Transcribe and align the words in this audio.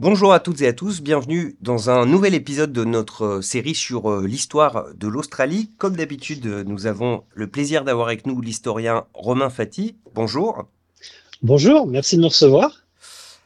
Bonjour 0.00 0.32
à 0.32 0.40
toutes 0.40 0.62
et 0.62 0.66
à 0.66 0.72
tous, 0.72 1.02
bienvenue 1.02 1.58
dans 1.60 1.90
un 1.90 2.06
nouvel 2.06 2.34
épisode 2.34 2.72
de 2.72 2.84
notre 2.84 3.24
euh, 3.24 3.42
série 3.42 3.74
sur 3.74 4.10
euh, 4.10 4.26
l'histoire 4.26 4.86
de 4.94 5.06
l'Australie. 5.06 5.72
Comme 5.76 5.94
d'habitude, 5.94 6.46
euh, 6.46 6.64
nous 6.64 6.86
avons 6.86 7.24
le 7.34 7.48
plaisir 7.48 7.84
d'avoir 7.84 8.06
avec 8.06 8.26
nous 8.26 8.40
l'historien 8.40 9.04
Romain 9.12 9.50
Fati. 9.50 9.96
Bonjour. 10.14 10.64
Bonjour, 11.42 11.86
merci 11.86 12.16
de 12.16 12.22
me 12.22 12.28
recevoir. 12.28 12.86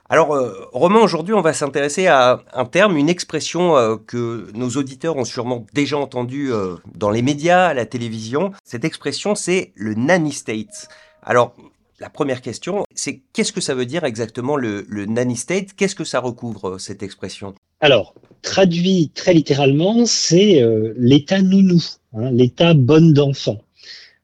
Alors, 0.08 0.38
Romain, 0.72 1.00
aujourd'hui, 1.00 1.34
on 1.34 1.40
va 1.40 1.52
s'intéresser 1.52 2.06
à 2.06 2.44
un 2.52 2.66
terme, 2.66 2.96
une 2.96 3.08
expression 3.08 3.98
que 4.07 4.46
nos 4.54 4.68
auditeurs 4.76 5.16
ont 5.16 5.25
sûrement 5.25 5.66
déjà 5.72 5.96
entendue 5.96 6.52
dans 6.94 7.11
les 7.11 7.22
médias, 7.22 7.68
à 7.68 7.75
la 7.75 7.86
télévision. 7.86 8.52
Cette 8.62 8.84
expression, 8.84 9.34
c'est 9.34 9.72
le 9.75 9.94
nanny 9.94 10.30
state. 10.30 10.89
Alors, 11.22 11.57
la 12.00 12.11
première 12.11 12.40
question, 12.40 12.84
c'est 12.94 13.22
qu'est-ce 13.32 13.53
que 13.53 13.61
ça 13.61 13.75
veut 13.75 13.86
dire 13.86 14.04
exactement 14.04 14.57
le, 14.57 14.84
nanny 15.07 15.36
state? 15.36 15.75
Qu'est-ce 15.75 15.94
que 15.94 16.04
ça 16.04 16.20
recouvre, 16.20 16.79
cette 16.79 17.03
expression? 17.03 17.54
Alors, 17.80 18.14
traduit 18.43 19.11
très 19.14 19.34
littéralement, 19.34 20.04
c'est 20.07 20.62
euh, 20.62 20.93
l'état 20.96 21.40
nounou, 21.40 21.82
hein, 22.14 22.30
l'état 22.30 22.75
bonne 22.75 23.12
d'enfant. 23.12 23.61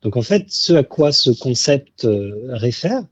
Donc 0.03 0.17
en 0.17 0.23
fait, 0.23 0.47
ce 0.49 0.73
à 0.73 0.83
quoi 0.83 1.13
ce 1.13 1.31
concept 1.31 2.05
euh, 2.05 2.33
réfère, 2.49 3.03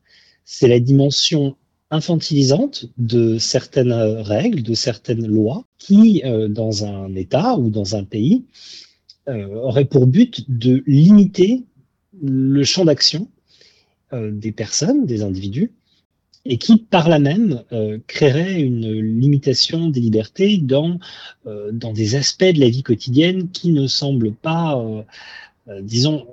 c'est 0.44 0.68
la 0.68 0.80
dimension 0.80 1.56
infantilisante 1.90 2.86
de 2.98 3.38
certaines 3.38 3.92
règles, 3.92 4.62
de 4.62 4.74
certaines 4.74 5.26
lois, 5.26 5.64
qui, 5.78 6.22
euh, 6.24 6.48
dans 6.48 6.84
un 6.84 7.14
État 7.14 7.56
ou 7.56 7.70
dans 7.70 7.96
un 7.96 8.04
pays, 8.04 8.44
auraient 9.26 9.84
pour 9.84 10.06
but 10.06 10.50
de 10.50 10.82
limiter 10.86 11.64
le 12.22 12.64
champ 12.64 12.86
d'action 12.86 13.28
euh, 13.28 13.37
des 14.12 14.52
personnes, 14.52 15.06
des 15.06 15.22
individus, 15.22 15.72
et 16.44 16.56
qui, 16.56 16.78
par 16.78 17.08
là 17.08 17.18
même, 17.18 17.62
euh, 17.72 17.98
créerait 18.06 18.60
une 18.60 18.90
limitation 18.90 19.90
des 19.90 20.00
libertés 20.00 20.58
dans, 20.58 20.98
euh, 21.46 21.70
dans 21.72 21.92
des 21.92 22.14
aspects 22.14 22.44
de 22.44 22.60
la 22.60 22.68
vie 22.68 22.82
quotidienne 22.82 23.50
qui 23.50 23.70
ne 23.70 23.86
semblent 23.86 24.32
pas, 24.32 24.82
disons, 25.82 26.26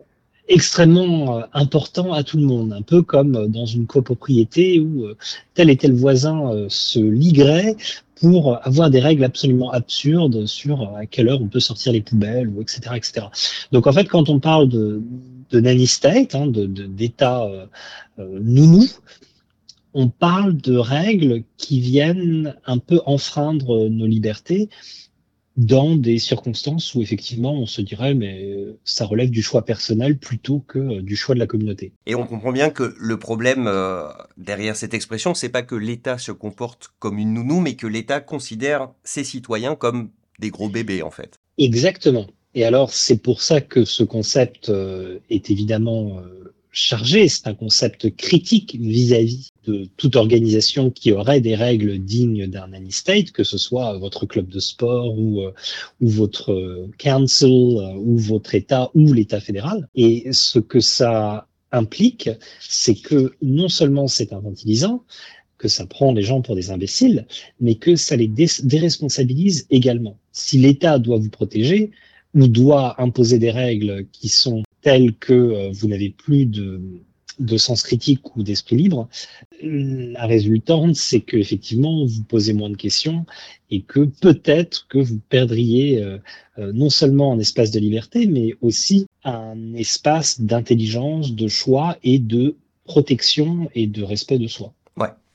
extrêmement 0.47 1.43
importants 1.53 2.13
à 2.13 2.23
tout 2.23 2.37
le 2.37 2.45
monde, 2.45 2.71
un 2.71 2.81
peu 2.81 3.01
comme 3.01 3.47
dans 3.47 3.65
une 3.65 3.87
copropriété 3.87 4.79
où 4.79 5.07
tel 5.55 5.69
et 5.69 5.75
tel 5.75 5.93
voisin 5.93 6.67
se 6.69 6.99
liguerait 6.99 7.75
pour 8.15 8.65
avoir 8.65 8.89
des 8.89 8.99
règles 8.99 9.23
absolument 9.23 9.71
absurdes 9.71 10.45
sur 10.45 10.95
à 10.95 11.05
quelle 11.05 11.29
heure 11.29 11.41
on 11.41 11.47
peut 11.47 11.59
sortir 11.59 11.91
les 11.91 12.01
poubelles, 12.01 12.47
ou 12.47 12.61
etc., 12.61 12.79
etc. 12.95 13.27
Donc 13.71 13.87
en 13.87 13.93
fait, 13.93 14.05
quand 14.05 14.29
on 14.29 14.39
parle 14.39 14.69
de, 14.69 15.01
de 15.51 15.59
nanny 15.59 15.87
state, 15.87 16.35
hein, 16.35 16.47
d'état 16.47 17.43
euh, 17.43 17.65
euh, 18.19 18.39
nounou, 18.41 18.85
on 19.93 20.09
parle 20.09 20.57
de 20.57 20.75
règles 20.75 21.43
qui 21.57 21.79
viennent 21.79 22.55
un 22.65 22.79
peu 22.79 22.99
enfreindre 23.05 23.87
nos 23.87 24.07
libertés 24.07 24.69
dans 25.55 25.95
des 25.95 26.19
circonstances 26.19 26.93
où 26.95 27.01
effectivement 27.01 27.53
on 27.53 27.65
se 27.65 27.79
dirait 27.79 28.13
mais 28.13 28.57
ça 28.83 29.05
relève 29.05 29.29
du 29.29 29.41
choix 29.41 29.63
personnel 29.63 30.17
plutôt 30.17 30.59
que 30.59 30.79
euh, 30.79 31.01
du 31.01 31.15
choix 31.15 31.33
de 31.33 31.39
la 31.39 31.47
communauté. 31.47 31.93
Et 32.05 32.15
on 32.15 32.27
comprend 32.27 32.51
bien 32.51 32.69
que 32.69 32.93
le 32.99 33.17
problème 33.17 33.71
derrière 34.35 34.75
cette 34.75 34.93
expression, 34.93 35.33
c'est 35.33 35.49
pas 35.49 35.63
que 35.63 35.75
l'État 35.75 36.17
se 36.17 36.33
comporte 36.33 36.89
comme 36.99 37.17
une 37.17 37.33
nounou, 37.33 37.61
mais 37.61 37.75
que 37.75 37.87
l'État 37.87 38.19
considère 38.19 38.89
ses 39.05 39.23
citoyens 39.23 39.75
comme 39.75 40.09
des 40.39 40.49
gros 40.49 40.69
bébés 40.69 41.03
en 41.03 41.11
fait. 41.11 41.39
Exactement. 41.57 42.27
Et 42.55 42.63
alors, 42.63 42.91
c'est 42.93 43.17
pour 43.17 43.41
ça 43.41 43.59
que 43.59 43.83
ce 43.83 44.03
concept 44.03 44.69
euh, 44.69 45.19
est 45.29 45.51
évidemment 45.51 46.19
euh, 46.19 46.53
chargé. 46.71 47.27
C'est 47.27 47.47
un 47.47 47.53
concept 47.53 48.15
critique 48.15 48.77
vis-à-vis 48.79 49.49
de 49.65 49.89
toute 49.97 50.15
organisation 50.15 50.89
qui 50.89 51.11
aurait 51.11 51.41
des 51.41 51.55
règles 51.55 51.99
dignes 51.99 52.47
d'un 52.47 52.67
nanny 52.67 52.93
state, 52.93 53.31
que 53.31 53.43
ce 53.43 53.57
soit 53.57 53.97
votre 53.97 54.25
club 54.25 54.47
de 54.47 54.59
sport 54.59 55.19
ou, 55.19 55.41
euh, 55.41 55.51
ou 55.99 56.07
votre 56.07 56.87
council 56.97 57.77
ou 57.97 58.17
votre 58.17 58.55
État 58.55 58.89
ou 58.95 59.11
l'État 59.11 59.41
fédéral. 59.41 59.89
Et 59.93 60.31
ce 60.31 60.59
que 60.59 60.79
ça 60.79 61.49
implique, 61.73 62.29
c'est 62.61 62.95
que 62.95 63.33
non 63.41 63.67
seulement 63.67 64.07
c'est 64.07 64.31
infantilisant, 64.31 65.03
que 65.57 65.67
ça 65.67 65.85
prend 65.85 66.13
les 66.13 66.21
gens 66.21 66.41
pour 66.41 66.55
des 66.55 66.71
imbéciles, 66.71 67.27
mais 67.59 67.75
que 67.75 67.97
ça 67.97 68.15
les 68.15 68.27
déresponsabilise 68.27 69.67
également. 69.69 70.17
Si 70.31 70.57
l'État 70.57 70.99
doit 70.99 71.17
vous 71.17 71.29
protéger, 71.29 71.91
ou 72.35 72.47
doit 72.47 73.01
imposer 73.01 73.39
des 73.39 73.51
règles 73.51 74.05
qui 74.11 74.29
sont 74.29 74.63
telles 74.81 75.15
que 75.15 75.33
euh, 75.33 75.71
vous 75.71 75.87
n'avez 75.87 76.09
plus 76.09 76.45
de, 76.45 76.81
de 77.39 77.57
sens 77.57 77.83
critique 77.83 78.35
ou 78.35 78.43
d'esprit 78.43 78.75
libre, 78.75 79.07
la 79.61 80.25
résultante, 80.25 80.95
c'est 80.95 81.21
que 81.21 81.37
effectivement 81.37 82.05
vous 82.05 82.23
posez 82.23 82.53
moins 82.53 82.69
de 82.69 82.75
questions 82.75 83.25
et 83.71 83.81
que 83.81 84.01
peut-être 84.01 84.87
que 84.87 84.99
vous 84.99 85.19
perdriez 85.29 86.01
euh, 86.01 86.17
euh, 86.59 86.71
non 86.73 86.89
seulement 86.89 87.33
un 87.33 87.39
espace 87.39 87.71
de 87.71 87.79
liberté, 87.79 88.27
mais 88.27 88.55
aussi 88.61 89.07
un 89.23 89.73
espace 89.73 90.41
d'intelligence, 90.41 91.33
de 91.33 91.47
choix 91.47 91.97
et 92.03 92.19
de 92.19 92.55
protection 92.83 93.69
et 93.73 93.87
de 93.87 94.03
respect 94.03 94.37
de 94.37 94.47
soi. 94.47 94.73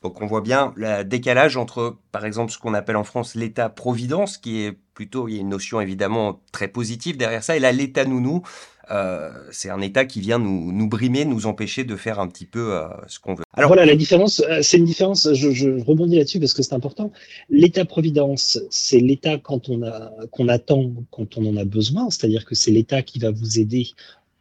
Donc 0.02 0.22
on 0.22 0.26
voit 0.26 0.40
bien 0.40 0.72
le 0.76 1.02
décalage 1.02 1.56
entre, 1.56 1.96
par 2.10 2.24
exemple, 2.24 2.52
ce 2.52 2.58
qu'on 2.58 2.74
appelle 2.74 2.96
en 2.96 3.04
France 3.04 3.34
l'État-providence, 3.34 4.38
qui 4.38 4.62
est 4.62 4.78
plutôt, 4.94 5.28
il 5.28 5.34
y 5.34 5.38
a 5.38 5.40
une 5.40 5.50
notion 5.50 5.80
évidemment 5.80 6.40
très 6.52 6.68
positive 6.68 7.16
derrière 7.16 7.42
ça, 7.42 7.56
et 7.56 7.60
là 7.60 7.70
l'État 7.72 8.04
nounou, 8.04 8.42
euh, 8.90 9.30
c'est 9.52 9.70
un 9.70 9.80
État 9.80 10.04
qui 10.04 10.20
vient 10.20 10.38
nous, 10.38 10.72
nous 10.72 10.88
brimer, 10.88 11.24
nous 11.24 11.46
empêcher 11.46 11.84
de 11.84 11.94
faire 11.96 12.18
un 12.18 12.26
petit 12.26 12.44
peu 12.44 12.74
euh, 12.74 12.88
ce 13.06 13.20
qu'on 13.20 13.34
veut. 13.34 13.44
Alors 13.52 13.68
voilà, 13.68 13.86
la 13.86 13.94
différence, 13.94 14.40
euh, 14.40 14.62
c'est 14.62 14.78
une 14.78 14.84
différence, 14.84 15.32
je, 15.32 15.50
je 15.52 15.68
rebondis 15.84 16.16
là-dessus 16.16 16.40
parce 16.40 16.54
que 16.54 16.62
c'est 16.62 16.74
important. 16.74 17.12
L'État-providence, 17.50 18.58
c'est 18.70 18.98
l'État 18.98 19.38
quand 19.38 19.68
on 19.68 19.82
a, 19.82 20.10
qu'on 20.32 20.48
attend 20.48 20.92
quand 21.10 21.36
on 21.36 21.46
en 21.46 21.56
a 21.56 21.64
besoin, 21.64 22.10
c'est-à-dire 22.10 22.44
que 22.44 22.54
c'est 22.54 22.72
l'État 22.72 23.02
qui 23.02 23.20
va 23.20 23.30
vous 23.30 23.60
aider 23.60 23.90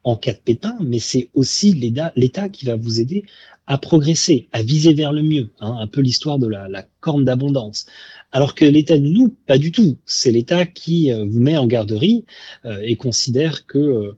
en 0.03 0.15
cas 0.15 0.33
de 0.33 0.39
pépin, 0.39 0.77
mais 0.81 0.99
c'est 0.99 1.29
aussi 1.33 1.73
l'État 1.73 2.49
qui 2.49 2.65
va 2.65 2.75
vous 2.75 2.99
aider 2.99 3.25
à 3.67 3.77
progresser, 3.77 4.47
à 4.51 4.63
viser 4.63 4.93
vers 4.93 5.13
le 5.13 5.21
mieux, 5.21 5.51
hein, 5.59 5.77
un 5.79 5.87
peu 5.87 6.01
l'histoire 6.01 6.39
de 6.39 6.47
la, 6.47 6.67
la 6.67 6.83
corne 7.01 7.23
d'abondance. 7.23 7.85
Alors 8.31 8.53
que 8.53 8.63
l'État 8.63 8.97
de 8.97 9.07
nous, 9.07 9.35
pas 9.47 9.57
du 9.57 9.71
tout. 9.71 9.97
C'est 10.05 10.31
l'État 10.31 10.65
qui 10.65 11.11
euh, 11.11 11.25
vous 11.27 11.39
met 11.39 11.57
en 11.57 11.65
garderie 11.65 12.25
euh, 12.65 12.79
et 12.83 12.95
considère 12.95 13.65
que 13.65 13.77
euh, 13.79 14.17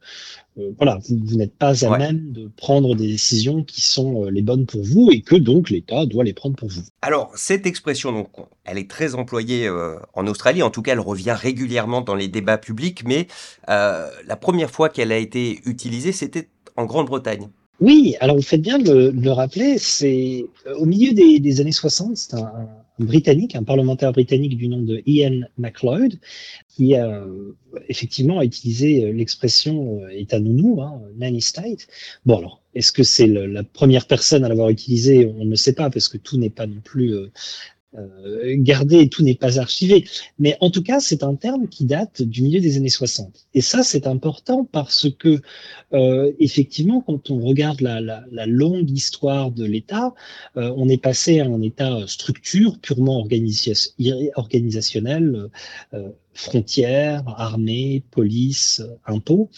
voilà, 0.77 0.99
vous, 1.07 1.37
n'êtes 1.37 1.55
pas 1.55 1.85
à 1.85 1.97
même 1.97 2.33
de 2.33 2.49
prendre 2.57 2.93
des 2.95 3.07
décisions 3.07 3.63
qui 3.63 3.79
sont 3.79 4.25
les 4.25 4.41
bonnes 4.41 4.65
pour 4.65 4.83
vous 4.83 5.09
et 5.11 5.21
que 5.21 5.35
donc 5.37 5.69
l'État 5.69 6.05
doit 6.05 6.25
les 6.25 6.33
prendre 6.33 6.57
pour 6.57 6.67
vous. 6.67 6.81
Alors 7.01 7.31
cette 7.35 7.65
expression, 7.65 8.11
donc, 8.11 8.27
elle 8.65 8.77
est 8.77 8.89
très 8.89 9.15
employée 9.15 9.69
en 10.13 10.27
Australie. 10.27 10.61
En 10.61 10.69
tout 10.69 10.81
cas, 10.81 10.91
elle 10.91 10.99
revient 10.99 11.35
régulièrement 11.35 12.01
dans 12.01 12.15
les 12.15 12.27
débats 12.27 12.57
publics. 12.57 13.03
Mais 13.05 13.27
la 13.67 14.35
première 14.39 14.69
fois 14.69 14.89
qu'elle 14.89 15.13
a 15.13 15.17
été 15.17 15.61
utilisée, 15.65 16.11
c'était 16.11 16.49
en 16.75 16.85
Grande-Bretagne. 16.85 17.47
Oui, 17.81 18.15
alors 18.19 18.35
vous 18.35 18.43
faites 18.43 18.61
bien 18.61 18.77
de 18.77 19.09
le, 19.09 19.31
rappeler, 19.31 19.79
c'est 19.79 20.45
euh, 20.67 20.75
au 20.75 20.85
milieu 20.85 21.13
des, 21.13 21.61
années 21.61 21.71
60, 21.71 22.15
c'est 22.15 22.35
un, 22.35 22.53
Britannique, 23.05 23.55
un 23.55 23.63
parlementaire 23.63 24.11
britannique 24.11 24.57
du 24.57 24.67
nom 24.67 24.81
de 24.81 25.01
Ian 25.05 25.41
MacLeod, 25.57 26.19
qui 26.69 26.95
a 26.95 27.25
effectivement 27.89 28.41
utilisé 28.41 29.05
euh, 29.05 29.11
l'expression 29.11 30.01
euh, 30.01 30.09
État 30.09 30.39
nounou, 30.39 30.81
hein, 30.81 31.01
nanny 31.17 31.41
state. 31.41 31.87
Bon 32.25 32.37
alors, 32.37 32.61
est-ce 32.73 32.91
que 32.91 33.03
c'est 33.03 33.27
la 33.27 33.63
première 33.63 34.07
personne 34.07 34.43
à 34.45 34.49
l'avoir 34.49 34.69
utilisé 34.69 35.25
On 35.25 35.45
ne 35.45 35.55
sait 35.55 35.73
pas, 35.73 35.89
parce 35.89 36.07
que 36.07 36.17
tout 36.17 36.37
n'est 36.37 36.49
pas 36.49 36.67
non 36.67 36.81
plus 36.83 37.13
euh, 37.97 38.55
gardé, 38.57 39.09
tout 39.09 39.23
n'est 39.23 39.35
pas 39.35 39.59
archivé. 39.59 40.05
Mais 40.39 40.57
en 40.61 40.69
tout 40.69 40.83
cas, 40.83 40.99
c'est 40.99 41.23
un 41.23 41.35
terme 41.35 41.67
qui 41.67 41.85
date 41.85 42.21
du 42.21 42.41
milieu 42.41 42.61
des 42.61 42.77
années 42.77 42.89
60. 42.89 43.47
Et 43.53 43.61
ça, 43.61 43.83
c'est 43.83 44.07
important 44.07 44.67
parce 44.71 45.07
que, 45.19 45.41
euh, 45.93 46.31
effectivement, 46.39 47.01
quand 47.01 47.29
on 47.31 47.39
regarde 47.39 47.81
la, 47.81 47.99
la, 47.99 48.23
la 48.31 48.45
longue 48.45 48.89
histoire 48.89 49.51
de 49.51 49.65
l'État, 49.65 50.13
euh, 50.57 50.73
on 50.77 50.87
est 50.87 51.01
passé 51.01 51.41
à 51.41 51.45
un 51.45 51.61
État 51.61 52.07
structure 52.07 52.79
purement 52.79 53.19
organisationnel, 53.19 55.49
euh, 55.93 56.09
frontières, 56.33 57.23
armée, 57.27 58.03
police, 58.11 58.81
impôts, 59.05 59.49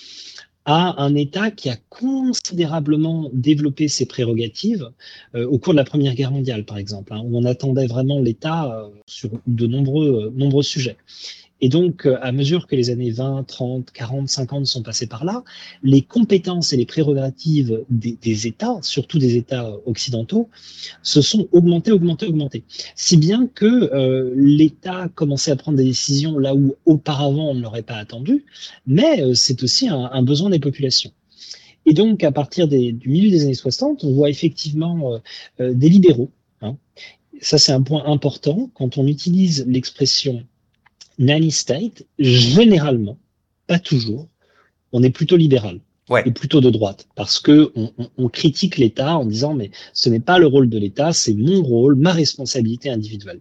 à 0.66 1.02
un 1.04 1.16
État 1.16 1.52
qui 1.52 1.70
a 1.70 1.76
considérablement 1.90 3.30
développé 3.34 3.88
ses 3.88 4.06
prérogatives 4.06 4.90
euh, 5.36 5.46
au 5.46 5.58
cours 5.60 5.74
de 5.74 5.78
la 5.78 5.84
Première 5.84 6.16
Guerre 6.16 6.32
mondiale, 6.32 6.64
par 6.64 6.78
exemple, 6.78 7.14
hein, 7.14 7.22
où 7.24 7.38
on 7.38 7.44
attendait 7.44 7.88
vraiment 7.88 8.20
l'État 8.20 8.72
euh, 8.72 8.90
sur 9.06 9.30
de 9.46 9.68
nombreux, 9.68 10.28
euh, 10.28 10.32
nombreux 10.36 10.64
sujets. 10.64 10.98
Et 11.64 11.70
donc, 11.70 12.06
euh, 12.06 12.18
à 12.22 12.34
mesure 12.34 12.68
que 12.68 12.76
les 12.76 12.90
années 12.90 13.12
20, 13.12 13.48
30, 13.48 13.92
40, 13.92 14.28
50 14.28 14.66
sont 14.66 14.84
passées 14.84 15.08
par 15.08 15.24
là, 15.24 15.46
les 15.82 16.02
compétences 16.02 16.74
et 16.74 16.78
les 16.78 16.86
prérogatives 16.86 17.86
des, 17.90 18.48
États, 18.48 18.80
surtout 18.82 19.18
des 19.18 19.38
États 19.38 19.72
occidentaux, 19.86 20.50
se 21.04 21.22
sont 21.22 21.48
augmentées, 21.54 21.94
augmentées, 21.94 22.28
augmentées. 22.28 22.66
Si 22.96 23.16
bien 23.16 23.48
que 23.48 23.66
euh, 23.66 24.34
l'État 24.36 25.08
commençait 25.16 25.52
à 25.52 25.56
prendre 25.56 25.78
des 25.78 25.86
décisions 25.86 26.38
là 26.38 26.54
où 26.54 26.76
auparavant 26.86 27.52
on 27.52 27.54
ne 27.54 27.62
l'aurait 27.62 27.82
pas 27.82 27.96
attendu, 27.96 28.44
mais 28.86 29.22
euh, 29.22 29.34
c'est 29.34 29.64
aussi 29.64 29.88
un, 29.88 30.22
besoin 30.22 30.50
des 30.50 30.60
populations. 30.60 31.14
Et 31.86 31.94
donc, 31.94 32.26
à 32.26 32.34
partir 32.34 32.68
du 32.68 33.00
milieu 33.06 33.30
des 33.30 33.44
années 33.44 33.54
60, 33.54 34.04
on 34.04 34.12
voit 34.12 34.30
effectivement 34.30 35.18
des 35.60 35.90
libéraux 35.90 36.30
hein, 36.62 36.76
ça 37.40 37.58
c'est 37.58 37.72
un 37.72 37.82
point 37.82 38.06
important, 38.06 38.70
quand 38.74 38.98
on 38.98 39.08
utilise 39.08 39.66
l'expression 39.66 40.46
nanny 41.20 41.52
state, 41.52 42.06
généralement, 42.20 43.18
pas 43.68 43.80
toujours, 43.80 44.28
on 44.92 45.04
est 45.04 45.10
plutôt 45.10 45.38
libéral. 45.38 45.80
Ouais. 46.10 46.24
Et 46.26 46.32
plutôt 46.32 46.60
de 46.60 46.70
droite, 46.70 47.08
parce 47.16 47.40
que 47.40 47.72
on, 47.76 47.90
on, 48.18 48.28
critique 48.28 48.78
l'État 48.78 49.18
en 49.18 49.26
disant 49.26 49.54
mais 49.54 49.72
ce 49.94 50.10
n'est 50.10 50.20
pas 50.20 50.38
le 50.38 50.48
rôle 50.48 50.70
de 50.70 50.78
l'État, 50.78 51.14
c'est 51.14 51.34
mon 51.34 51.64
rôle, 51.64 51.96
ma 51.96 52.12
responsabilité 52.12 52.90
individuelle. 52.90 53.40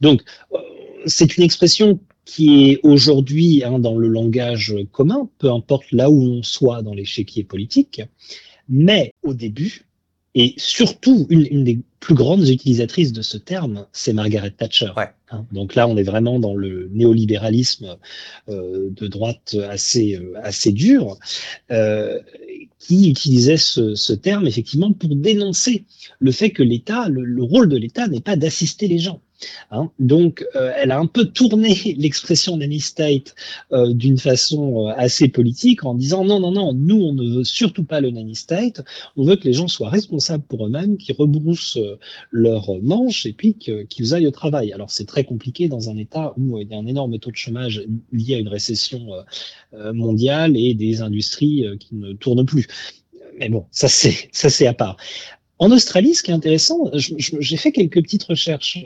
Donc 0.00 0.22
euh, 0.52 0.58
c'est 1.06 1.36
une 1.36 1.44
expression 1.44 2.00
qui 2.24 2.70
est 2.70 2.80
aujourd'hui 2.82 3.62
hein, 3.62 3.78
dans 3.78 3.96
le 3.96 4.08
langage 4.08 4.74
commun, 4.90 5.28
peu 5.38 5.52
importe 5.52 5.92
là 5.92 6.10
où 6.10 6.20
on 6.20 6.42
soit 6.42 6.82
dans 6.82 6.94
l'échiquier 6.94 7.44
politique, 7.44 8.02
mais 8.68 9.12
au 9.22 9.32
début, 9.32 9.86
et 10.34 10.54
surtout, 10.56 11.26
une, 11.28 11.46
une, 11.50 11.64
des 11.64 11.80
plus 12.00 12.14
grandes 12.14 12.48
utilisatrices 12.48 13.12
de 13.12 13.20
ce 13.20 13.36
terme, 13.36 13.86
c'est 13.92 14.14
Margaret 14.14 14.50
Thatcher. 14.50 14.90
Ouais. 14.96 15.10
Hein, 15.30 15.46
donc 15.52 15.74
là, 15.74 15.86
on 15.86 15.96
est 15.98 16.02
vraiment 16.02 16.40
dans 16.40 16.54
le 16.54 16.88
néolibéralisme 16.92 17.98
euh, 18.48 18.88
de 18.90 19.06
droite 19.06 19.54
assez, 19.68 20.16
euh, 20.16 20.32
assez 20.42 20.72
dur, 20.72 21.18
euh, 21.70 22.18
qui 22.78 23.10
utilisait 23.10 23.58
ce, 23.58 23.94
ce, 23.94 24.14
terme 24.14 24.46
effectivement 24.46 24.92
pour 24.92 25.14
dénoncer 25.14 25.84
le 26.18 26.32
fait 26.32 26.50
que 26.50 26.62
l'État, 26.62 27.08
le, 27.08 27.22
le 27.22 27.42
rôle 27.42 27.68
de 27.68 27.76
l'État 27.76 28.08
n'est 28.08 28.20
pas 28.20 28.36
d'assister 28.36 28.88
les 28.88 28.98
gens. 28.98 29.20
Hein. 29.70 29.90
Donc, 29.98 30.44
euh, 30.56 30.72
elle 30.76 30.90
a 30.90 30.98
un 30.98 31.06
peu 31.06 31.24
tourné 31.24 31.74
l'expression 31.96 32.56
nanny 32.56 32.80
state 32.80 33.34
euh, 33.72 33.92
d'une 33.92 34.18
façon 34.18 34.88
euh, 34.88 34.92
assez 34.96 35.28
politique 35.28 35.84
en 35.84 35.94
disant 35.94 36.24
non, 36.24 36.40
non, 36.40 36.52
non, 36.52 36.74
nous, 36.74 37.00
on 37.00 37.12
ne 37.12 37.38
veut 37.38 37.44
surtout 37.44 37.84
pas 37.84 38.00
le 38.00 38.10
nanny 38.10 38.34
state. 38.34 38.82
On 39.16 39.24
veut 39.24 39.36
que 39.36 39.44
les 39.44 39.52
gens 39.52 39.68
soient 39.68 39.90
responsables 39.90 40.44
pour 40.44 40.66
eux-mêmes, 40.66 40.96
qu'ils 40.96 41.14
rebroussent 41.16 41.78
leurs 42.30 42.80
manches 42.82 43.26
et 43.26 43.32
puis 43.32 43.54
qu'ils 43.54 44.14
aillent 44.14 44.26
au 44.26 44.32
travail. 44.32 44.72
Alors, 44.72 44.90
c'est 44.90 45.06
très 45.06 45.24
compliqué 45.24 45.68
dans 45.68 45.90
un 45.90 45.96
État 45.96 46.34
où 46.36 46.58
il 46.58 46.68
y 46.68 46.74
a 46.74 46.78
un 46.78 46.86
énorme 46.86 47.18
taux 47.18 47.30
de 47.30 47.36
chômage 47.36 47.82
lié 48.12 48.34
à 48.34 48.38
une 48.38 48.48
récession 48.48 49.08
mondiale 49.92 50.56
et 50.56 50.74
des 50.74 51.02
industries 51.02 51.64
qui 51.78 51.94
ne 51.94 52.12
tournent 52.12 52.44
plus. 52.44 52.66
Mais 53.38 53.48
bon, 53.48 53.66
ça 53.70 53.88
c'est 53.88 54.28
ça 54.32 54.50
c'est 54.50 54.66
à 54.66 54.74
part. 54.74 54.96
En 55.58 55.70
Australie, 55.72 56.14
ce 56.14 56.22
qui 56.22 56.30
est 56.30 56.34
intéressant, 56.34 56.90
j'ai 56.94 57.56
fait 57.56 57.70
quelques 57.70 58.02
petites 58.02 58.24
recherches 58.24 58.78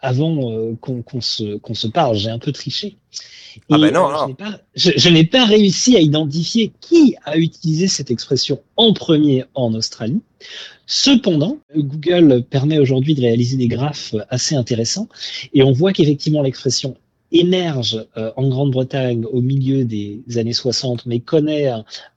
avant 0.00 0.50
euh, 0.52 0.74
qu'on 0.80 1.20
se, 1.20 1.86
parle. 1.88 2.16
J'ai 2.16 2.30
un 2.30 2.38
peu 2.38 2.52
triché. 2.52 2.96
ah 3.70 3.78
ben 3.78 3.92
non, 3.92 4.10
euh, 4.10 4.50
Je, 4.74 5.08
n'ai 5.08 5.24
pas, 5.24 5.44
réussi 5.44 5.96
à 5.96 6.00
identifier 6.00 6.72
qui 6.80 7.16
a 7.24 7.36
utilisé 7.36 7.88
cette 7.88 8.10
expression 8.10 8.60
en 8.76 8.92
premier 8.92 9.44
en 9.54 9.74
Australie. 9.74 10.20
Cependant, 10.86 11.58
Google 11.76 12.42
permet 12.42 12.78
aujourd'hui 12.78 13.14
de 13.14 13.20
réaliser 13.20 13.56
des 13.56 13.68
graphes 13.68 14.14
assez 14.28 14.56
intéressants 14.56 15.08
et 15.54 15.62
on 15.62 15.72
voit 15.72 15.92
qu'effectivement 15.92 16.42
l'expression 16.42 16.96
émerge 17.32 18.04
euh, 18.16 18.32
en 18.36 18.48
Grande-Bretagne 18.48 19.24
au 19.24 19.40
milieu 19.40 19.84
des 19.84 20.22
années 20.36 20.52
60, 20.52 21.06
mais 21.06 21.20
connaît 21.20 21.70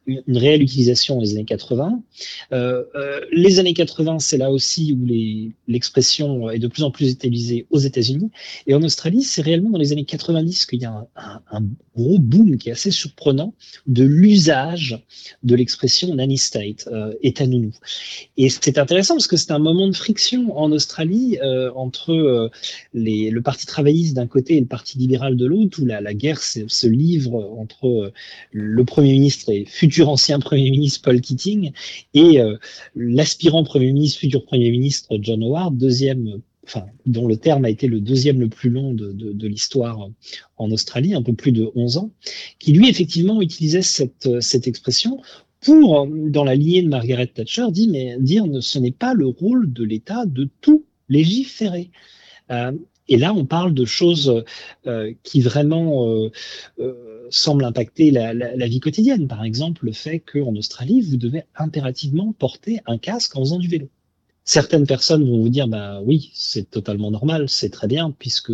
une, 0.05 0.37
réelle 0.37 0.61
utilisation 0.61 1.19
les 1.19 1.31
années 1.31 1.45
80. 1.45 2.01
Euh, 2.51 2.83
euh, 2.95 3.21
les 3.31 3.59
années 3.59 3.73
80, 3.73 4.19
c'est 4.19 4.37
là 4.37 4.51
aussi 4.51 4.93
où 4.93 5.05
l'expression 5.67 6.49
est 6.49 6.59
de 6.59 6.67
plus 6.67 6.83
en 6.83 6.91
plus 6.91 7.11
utilisée 7.11 7.65
aux 7.69 7.79
États-Unis. 7.79 8.29
Et 8.67 8.73
en 8.73 8.83
Australie, 8.83 9.23
c'est 9.23 9.41
réellement 9.41 9.69
dans 9.69 9.77
les 9.77 9.91
années 9.91 10.05
90 10.05 10.65
qu'il 10.65 10.81
y 10.81 10.85
a 10.85 11.07
un, 11.15 11.63
gros 11.95 12.17
boom 12.17 12.57
qui 12.57 12.69
est 12.69 12.71
assez 12.71 12.89
surprenant 12.89 13.53
de 13.85 14.03
l'usage 14.03 14.99
de 15.43 15.55
l'expression 15.55 16.13
nanny 16.15 16.37
state, 16.37 16.89
euh, 16.91 17.13
état 17.21 17.45
nounou. 17.45 17.71
Et 18.37 18.49
c'est 18.49 18.77
intéressant 18.77 19.15
parce 19.15 19.27
que 19.27 19.37
c'est 19.37 19.51
un 19.51 19.59
moment 19.59 19.87
de 19.87 19.95
friction 19.95 20.57
en 20.57 20.71
Australie 20.71 21.37
entre 21.75 22.51
le 22.93 23.39
Parti 23.39 23.65
travailliste 23.65 24.15
d'un 24.15 24.27
côté 24.27 24.57
et 24.57 24.59
le 24.59 24.65
Parti 24.65 24.97
libéral 24.97 25.35
de 25.35 25.45
l'autre, 25.45 25.81
où 25.81 25.85
la, 25.85 26.01
la 26.01 26.13
guerre 26.13 26.41
se, 26.41 26.87
livre 26.87 27.55
entre 27.57 28.11
le 28.51 28.85
Premier 28.85 29.13
ministre 29.13 29.51
et 29.51 29.65
futur 29.65 29.92
ancien 30.01 30.39
Premier 30.39 30.71
ministre 30.71 31.01
Paul 31.03 31.21
Keating 31.21 31.71
et 32.13 32.39
euh, 32.39 32.57
l'aspirant 32.95 33.63
Premier 33.63 33.91
ministre, 33.91 34.19
futur 34.19 34.45
Premier 34.45 34.71
ministre 34.71 35.17
John 35.21 35.43
Howard, 35.43 35.77
deuxième, 35.77 36.41
enfin, 36.65 36.85
dont 37.05 37.27
le 37.27 37.37
terme 37.37 37.65
a 37.65 37.69
été 37.69 37.87
le 37.87 38.01
deuxième 38.01 38.39
le 38.39 38.49
plus 38.49 38.69
long 38.69 38.93
de, 38.93 39.47
l'histoire 39.47 40.09
en 40.57 40.71
Australie, 40.71 41.13
un 41.13 41.21
peu 41.21 41.33
plus 41.33 41.51
de 41.51 41.69
11 41.75 41.97
ans, 41.97 42.11
qui 42.59 42.73
lui 42.73 42.89
effectivement 42.89 43.41
utilisait 43.41 43.81
cette, 43.81 44.41
cette 44.41 44.67
expression 44.67 45.21
pour, 45.61 46.07
dans 46.07 46.43
la 46.43 46.55
lignée 46.55 46.81
de 46.81 46.89
Margaret 46.89 47.27
Thatcher, 47.27 47.67
dit, 47.71 47.87
mais, 47.87 48.17
dire 48.19 48.45
ce 48.61 48.79
n'est 48.79 48.91
pas 48.91 49.13
le 49.13 49.27
rôle 49.27 49.71
de 49.71 49.83
l'État 49.83 50.25
de 50.25 50.49
tout 50.61 50.85
légiférer. 51.09 51.91
Euh, 52.51 52.71
et 53.07 53.17
là, 53.17 53.33
on 53.33 53.45
parle 53.45 53.73
de 53.73 53.85
choses 53.85 54.43
euh, 54.87 55.13
qui 55.23 55.41
vraiment 55.41 56.07
euh, 56.07 56.31
semblent 57.29 57.65
impacter 57.65 58.11
la, 58.11 58.67
vie 58.67 58.79
quotidienne. 58.79 59.27
Par 59.27 59.43
exemple, 59.43 59.85
le 59.85 59.91
fait 59.91 60.19
qu'en 60.19 60.55
Australie, 60.55 61.01
vous 61.01 61.17
devez 61.17 61.43
impérativement 61.55 62.33
porter 62.33 62.79
un 62.85 62.97
casque 62.97 63.35
en 63.35 63.41
faisant 63.41 63.59
du 63.59 63.67
vélo. 63.67 63.89
Certaines 64.45 64.85
personnes 64.85 65.27
vont 65.27 65.41
vous 65.41 65.49
dire, 65.49 65.67
bah 65.67 66.01
oui, 66.03 66.31
c'est 66.33 66.69
totalement 66.69 67.11
normal, 67.11 67.47
c'est 67.47 67.69
très 67.69 67.87
bien, 67.87 68.11
puisque 68.11 68.51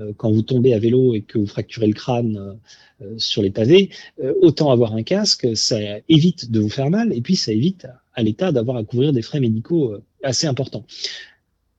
euh, 0.00 0.12
quand 0.16 0.30
vous 0.30 0.42
tombez 0.42 0.72
à 0.72 0.78
vélo 0.78 1.14
et 1.14 1.22
que 1.22 1.38
vous 1.38 1.46
fracturez 1.46 1.86
le 1.86 1.94
crâne 1.94 2.58
euh, 3.02 3.18
sur 3.18 3.42
les 3.42 3.50
pavés, 3.50 3.90
euh, 4.22 4.34
autant 4.40 4.70
avoir 4.70 4.94
un 4.94 5.02
casque, 5.02 5.48
ça 5.56 5.78
évite 6.08 6.50
de 6.50 6.60
vous 6.60 6.68
faire 6.68 6.90
mal, 6.90 7.12
et 7.12 7.20
puis 7.20 7.36
ça 7.36 7.52
évite 7.52 7.86
à 8.14 8.22
l'État 8.22 8.52
d'avoir 8.52 8.76
à 8.76 8.84
couvrir 8.84 9.12
des 9.12 9.22
frais 9.22 9.40
médicaux 9.40 9.96
assez 10.22 10.46
importants. 10.46 10.84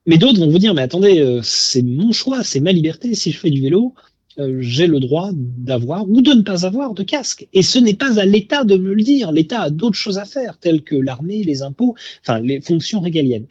Mais 0.08 0.18
d'autres 0.18 0.40
vont 0.40 0.50
vous 0.50 0.60
dire, 0.60 0.74
mais 0.74 0.82
attendez, 0.82 1.40
c'est 1.44 1.84
mon 1.84 2.12
choix, 2.12 2.44
c'est 2.44 2.60
ma 2.60 2.72
liberté. 2.72 3.14
Si 3.14 3.32
je 3.32 3.38
fais 3.38 3.52
du 3.52 3.62
vélo, 3.62 3.94
euh, 4.42 4.58
j'ai 4.62 4.88
le 4.88 5.00
droit 5.00 5.30
d'avoir 5.34 6.10
ou 6.10 6.22
de 6.22 6.32
ne 6.32 6.42
pas 6.42 6.66
avoir 6.66 6.94
de 6.94 7.04
casque. 7.04 7.48
Et 7.54 7.62
ce 7.62 7.80
n'est 7.80 7.94
pas 7.94 8.20
à 8.20 8.26
l'État 8.26 8.64
de 8.64 8.76
me 8.76 8.94
le 8.94 9.04
dire. 9.04 9.32
L'État 9.32 9.62
a 9.62 9.70
d'autres 9.70 9.98
choses 9.98 10.18
à 10.18 10.26
faire, 10.26 10.58
telles 10.58 10.82
que 10.82 10.96
l'armée, 10.96 11.44
les 11.44 11.62
impôts, 11.62 11.96
enfin 12.22 12.40
les 12.40 12.62
fonctions 12.62 13.00
régaliennes. 13.00 13.46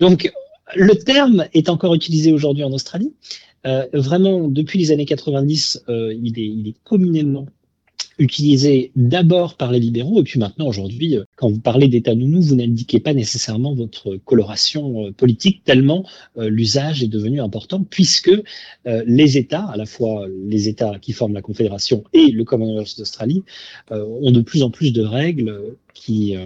Donc, 0.00 0.32
le 0.74 0.94
terme 0.94 1.46
est 1.52 1.68
encore 1.68 1.94
utilisé 1.94 2.32
aujourd'hui 2.32 2.64
en 2.64 2.72
Australie. 2.72 3.12
Euh, 3.66 3.86
vraiment, 3.92 4.48
depuis 4.48 4.78
les 4.78 4.90
années 4.90 5.04
90, 5.04 5.84
euh, 5.88 6.14
il, 6.14 6.38
est, 6.38 6.46
il 6.46 6.68
est 6.68 6.76
communément 6.84 7.46
utilisé 8.18 8.92
d'abord 8.96 9.56
par 9.56 9.72
les 9.72 9.80
libéraux, 9.80 10.20
et 10.20 10.24
puis 10.24 10.38
maintenant, 10.38 10.66
aujourd'hui, 10.66 11.16
euh, 11.16 11.24
quand 11.36 11.50
vous 11.50 11.60
parlez 11.60 11.88
d'État 11.88 12.14
nounou, 12.14 12.40
vous 12.40 12.56
n'indiquez 12.56 13.00
pas 13.00 13.14
nécessairement 13.14 13.74
votre 13.74 14.16
coloration 14.16 15.06
euh, 15.06 15.12
politique, 15.12 15.62
tellement 15.64 16.04
euh, 16.36 16.48
l'usage 16.48 17.02
est 17.02 17.08
devenu 17.08 17.40
important, 17.40 17.84
puisque 17.88 18.30
les 18.84 19.38
États, 19.38 19.64
à 19.64 19.76
la 19.76 19.86
fois 19.86 20.26
les 20.46 20.68
États 20.68 20.98
qui 20.98 21.12
forment 21.12 21.34
la 21.34 21.42
Confédération 21.42 22.04
et 22.12 22.30
le 22.30 22.44
Commonwealth 22.44 22.98
d'Australie, 22.98 23.42
ont 23.90 24.30
de 24.30 24.40
plus 24.40 24.62
en 24.62 24.70
plus 24.70 24.92
de 24.92 25.02
règles 25.02 25.76
qui 25.94 26.36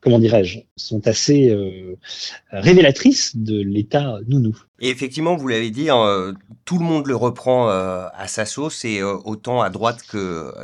comment 0.00 0.18
dirais-je, 0.18 0.60
sont 0.76 1.06
assez 1.06 1.50
euh, 1.50 1.96
révélatrices 2.50 3.36
de 3.36 3.60
l'état 3.60 4.18
nounou. 4.26 4.56
Et 4.80 4.90
effectivement, 4.90 5.36
vous 5.36 5.48
l'avez 5.48 5.70
dit, 5.70 5.90
hein, 5.90 6.34
tout 6.64 6.78
le 6.78 6.84
monde 6.84 7.06
le 7.08 7.16
reprend 7.16 7.68
euh, 7.68 8.06
à 8.14 8.28
sa 8.28 8.44
sauce 8.44 8.84
et 8.84 9.00
euh, 9.00 9.16
autant 9.24 9.60
à 9.60 9.70
droite 9.70 10.02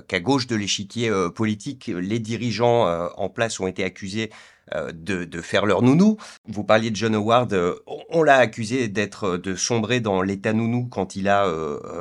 qu'à 0.06 0.20
gauche 0.20 0.46
de 0.46 0.54
l'échiquier 0.54 1.08
euh, 1.08 1.30
politique, 1.30 1.90
les 1.92 2.20
dirigeants 2.20 2.86
en 3.16 3.28
place 3.28 3.58
ont 3.58 3.66
été 3.66 3.82
accusés 3.84 4.30
de, 4.72 5.24
de, 5.24 5.40
faire 5.40 5.66
leur 5.66 5.82
nounou. 5.82 6.16
Vous 6.48 6.64
parliez 6.64 6.90
de 6.90 6.96
John 6.96 7.14
Howard, 7.14 7.54
on 8.08 8.22
l'a 8.22 8.36
accusé 8.36 8.88
d'être 8.88 9.36
de 9.36 9.54
sombrer 9.54 10.00
dans 10.00 10.22
l'état 10.22 10.52
nounou 10.52 10.86
quand 10.86 11.16
il 11.16 11.28
a 11.28 11.46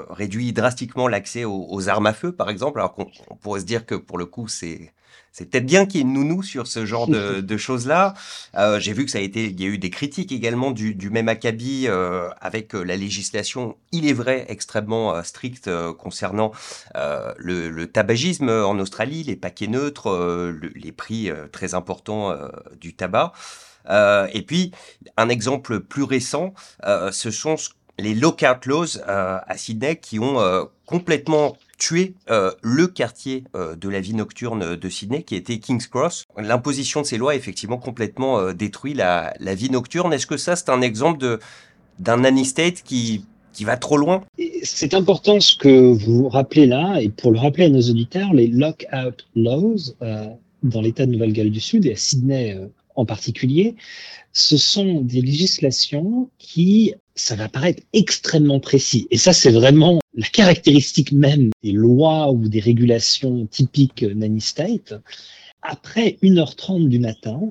réduit 0.09 0.53
drastiquement 0.53 1.07
l'accès 1.07 1.43
aux, 1.43 1.67
aux, 1.69 1.89
armes 1.89 2.07
à 2.07 2.13
feu, 2.13 2.31
par 2.31 2.49
exemple. 2.49 2.79
Alors 2.79 2.93
qu'on 2.93 3.09
pourrait 3.41 3.59
se 3.59 3.65
dire 3.65 3.85
que 3.85 3.95
pour 3.95 4.17
le 4.17 4.25
coup, 4.25 4.47
c'est 4.47 4.93
c'est 5.33 5.49
peut-être 5.49 5.65
bien 5.65 5.87
qu'il 5.87 5.95
y 5.95 5.99
ait 5.99 6.05
une 6.07 6.13
nounou 6.13 6.43
sur 6.43 6.67
ce 6.67 6.85
genre 6.85 7.07
de, 7.07 7.41
de 7.41 7.57
choses-là. 7.57 8.13
Euh, 8.55 8.79
J'ai 8.79 8.93
vu 8.93 9.03
que 9.03 9.11
ça 9.11 9.17
a 9.17 9.21
été, 9.21 9.45
il 9.45 9.59
y 9.59 9.65
a 9.65 9.67
eu 9.67 9.79
des 9.79 9.89
critiques 9.89 10.31
également 10.31 10.69
du, 10.71 10.93
du 10.93 11.09
même 11.09 11.27
acabit 11.27 11.87
euh, 11.87 12.29
avec 12.39 12.75
euh, 12.75 12.83
la 12.83 12.95
législation, 12.95 13.75
il 13.91 14.07
est 14.07 14.13
vrai, 14.13 14.45
extrêmement 14.47 15.15
euh, 15.15 15.23
stricte 15.23 15.67
euh, 15.67 15.91
concernant 15.91 16.51
le, 16.93 17.69
le, 17.69 17.87
tabagisme 17.87 18.49
en 18.49 18.77
Australie, 18.77 19.23
les 19.23 19.35
paquets 19.35 19.67
neutres, 19.67 20.11
le, 20.11 20.71
les 20.75 20.91
prix 20.91 21.31
très 21.51 21.73
importants 21.73 22.37
du 22.79 22.93
tabac. 22.93 23.33
et 23.89 24.41
puis, 24.45 24.71
un 25.17 25.29
exemple 25.29 25.79
plus 25.79 26.03
récent, 26.03 26.53
ce 26.83 27.31
sont 27.31 27.55
les 27.97 28.13
lockout 28.13 28.65
laws 28.65 28.99
à 29.07 29.57
Sydney 29.57 29.97
qui 29.97 30.19
ont 30.19 30.69
complètement 30.85 31.57
tuer 31.83 32.13
euh, 32.29 32.51
le 32.61 32.87
quartier 32.87 33.43
euh, 33.57 33.75
de 33.75 33.89
la 33.89 33.99
vie 33.99 34.13
nocturne 34.13 34.77
de 34.77 34.89
Sydney, 34.89 35.23
qui 35.23 35.35
était 35.35 35.59
King's 35.59 35.87
Cross. 35.87 36.23
L'imposition 36.37 37.01
de 37.01 37.05
ces 37.05 37.17
lois 37.17 37.33
a 37.33 37.35
effectivement 37.35 37.77
complètement 37.77 38.39
euh, 38.39 38.53
détruit 38.53 38.93
la, 38.93 39.33
vie 39.41 39.69
nocturne. 39.69 40.13
Est-ce 40.13 40.25
que 40.25 40.37
ça, 40.37 40.55
c'est 40.55 40.69
un 40.69 40.81
exemple 40.81 41.39
d'un 41.99 42.17
nanny 42.17 42.45
state 42.45 42.83
qui 42.83 43.25
qui 43.51 43.65
va 43.65 43.77
trop 43.77 43.97
loin? 43.97 44.23
C'est 44.63 44.95
important 44.95 45.39
ce 45.39 45.55
que 45.55 45.91
vous 45.91 46.27
rappelez 46.27 46.65
là, 46.65 46.99
et 47.01 47.09
pour 47.09 47.31
le 47.31 47.37
rappeler 47.37 47.65
à 47.65 47.69
nos 47.69 47.81
auditeurs, 47.81 48.33
les 48.33 48.47
lockout 48.47 49.27
laws 49.35 49.93
dans 50.63 50.81
l'État 50.81 51.05
de 51.05 51.11
Nouvelle-Galles 51.11 51.51
du 51.51 51.59
Sud 51.59 51.85
et 51.85 51.91
à 51.91 51.95
Sydney 51.95 52.57
en 52.95 53.05
particulier, 53.05 53.75
ce 54.31 54.57
sont 54.57 55.01
des 55.01 55.21
législations 55.21 56.29
qui, 56.39 56.95
ça 57.13 57.35
va 57.35 57.47
paraître 57.47 57.83
extrêmement 57.93 58.59
précis. 58.59 59.07
Et 59.11 59.17
ça, 59.17 59.33
c'est 59.33 59.51
vraiment 59.51 59.99
la 60.15 60.27
caractéristique 60.27 61.11
même 61.11 61.49
des 61.63 61.71
lois 61.71 62.31
ou 62.31 62.47
des 62.47 62.59
régulations 62.59 63.45
typiques 63.47 64.03
nanny 64.03 64.41
state. 64.41 64.93
Après 65.61 66.17
1h30 66.21 66.87
du 66.87 66.99
matin, 66.99 67.41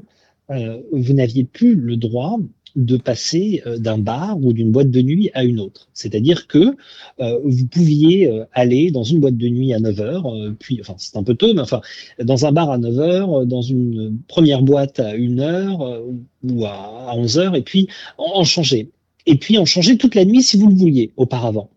euh, 0.50 0.81
vous 0.92 1.12
n'aviez 1.12 1.45
plus 1.45 1.75
le 1.75 1.97
droit 1.97 2.38
de 2.76 2.97
passer 2.97 3.62
euh, 3.66 3.78
d'un 3.78 3.99
bar 3.99 4.38
ou 4.42 4.52
d'une 4.52 4.71
boîte 4.71 4.90
de 4.90 5.02
nuit 5.02 5.31
à 5.35 5.45
une 5.45 5.61
autre. 5.61 5.88
C'est-à-dire 5.92 6.47
que 6.47 6.76
euh, 7.21 7.38
vous 7.45 7.66
pouviez 7.66 8.28
euh, 8.28 8.45
aller 8.52 8.90
dans 8.90 9.02
une 9.02 9.21
boîte 9.21 9.37
de 9.37 9.49
nuit 9.49 9.75
à 9.75 9.81
9 9.81 10.00
heures, 10.00 10.35
puis, 10.59 10.78
enfin 10.81 10.95
c'est 10.99 11.16
un 11.16 11.23
peu 11.23 11.35
tôt, 11.35 11.52
mais 11.54 11.61
enfin 11.61 11.81
dans 12.23 12.47
un 12.47 12.52
bar 12.52 12.71
à 12.71 12.78
9 12.78 12.99
heures, 12.99 13.47
dans 13.47 13.62
une 13.62 14.19
première 14.28 14.62
boîte 14.62 15.00
à 15.00 15.14
1 15.14 15.38
heure 15.38 16.02
ou 16.45 16.64
à 16.64 17.14
11 17.16 17.38
heures, 17.38 17.57
et 17.57 17.62
puis 17.62 17.88
en, 18.19 18.45
changer. 18.45 18.90
Et 19.26 19.37
puis 19.37 19.59
en 19.59 19.64
changer 19.64 19.97
toute 19.97 20.14
la 20.14 20.25
nuit 20.25 20.42
si 20.42 20.57
vous 20.57 20.69
le 20.69 20.75
vouliez 20.75 21.12
auparavant. 21.16 21.71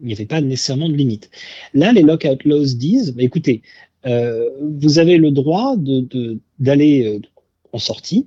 Il 0.00 0.06
n'y 0.06 0.12
avait 0.12 0.26
pas 0.26 0.40
nécessairement 0.40 0.88
de 0.88 0.94
limite. 0.94 1.30
Là, 1.74 1.92
les 1.92 2.02
lockout 2.02 2.44
laws 2.44 2.74
disent, 2.74 3.12
bah, 3.12 3.22
écoutez, 3.22 3.62
vous 4.04 4.98
avez 4.98 5.18
le 5.18 5.30
droit 5.30 5.76
d'aller 6.58 7.18
de, 7.18 7.28
en 7.72 7.78
sortie, 7.78 8.26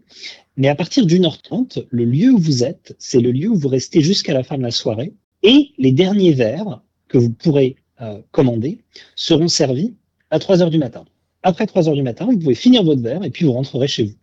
mais 0.56 0.68
à 0.68 0.76
partir 0.76 1.06
d'une 1.06 1.26
heure 1.26 1.42
trente, 1.42 1.80
le 1.90 2.06
lieu 2.06 2.32
où 2.32 2.38
vous 2.38 2.64
êtes, 2.64 2.96
c'est 3.00 3.20
le 3.20 3.32
lieu 3.32 3.50
où 3.50 3.56
vous 3.56 3.68
restez 3.68 4.02
jusqu'à 4.02 4.34
la 4.34 4.44
fin 4.44 4.58
de 4.58 4.64
la 4.64 4.72
soirée. 4.72 5.14
Et 5.42 5.72
les 5.78 5.92
derniers 5.92 6.34
verres 6.34 6.82
que 7.08 7.18
vous 7.18 7.32
pourrez 7.32 7.76
euh, 8.02 8.22
commander 8.32 8.80
seront 9.16 9.48
servis 9.48 9.94
à 10.30 10.40
3 10.40 10.62
heures 10.62 10.70
du 10.70 10.78
matin. 10.78 11.06
Après 11.42 11.66
3 11.66 11.90
heures 11.90 11.96
du 11.96 12.04
matin, 12.04 12.26
vous 12.26 12.38
pouvez 12.38 12.56
finir 12.56 12.84
votre 12.84 13.02
verre 13.02 13.24
et 13.24 13.30
puis 13.30 13.46
vous 13.46 13.54
rentrerez 13.54 13.88
chez 13.88 14.04
vous. 14.04 14.16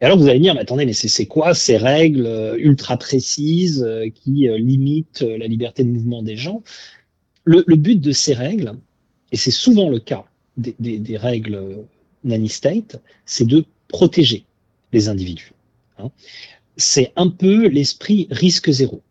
Et 0.00 0.04
alors 0.04 0.18
vous 0.18 0.28
allez 0.28 0.38
me 0.38 0.44
dire, 0.44 0.54
mais 0.54 0.60
attendez, 0.60 0.86
mais 0.86 0.92
c'est 0.92 1.26
quoi 1.26 1.54
ces 1.54 1.76
règles 1.76 2.26
euh, 2.26 2.56
ultra 2.58 2.96
précises 2.96 3.82
euh, 3.82 4.08
qui 4.10 4.48
limitent 4.58 5.22
la 5.22 5.46
liberté 5.46 5.84
de 5.84 5.90
mouvement 5.90 6.22
des 6.22 6.36
gens? 6.36 6.62
Le, 7.44 7.62
but 7.76 8.00
de 8.00 8.12
ces 8.12 8.32
règles, 8.32 8.74
et 9.30 9.36
c'est 9.36 9.50
souvent 9.50 9.90
le 9.90 9.98
cas 9.98 10.24
des, 10.56 11.16
règles 11.16 11.84
nanny 12.24 12.48
state, 12.48 13.00
c'est 13.26 13.46
de 13.46 13.64
protéger 13.88 14.44
les 14.92 15.08
individus. 15.08 15.52
Hein. 15.98 16.10
C'est 16.76 17.12
un 17.16 17.28
peu 17.28 17.68
l'esprit 17.68 18.28
risque 18.30 18.70
zéro. 18.70 19.02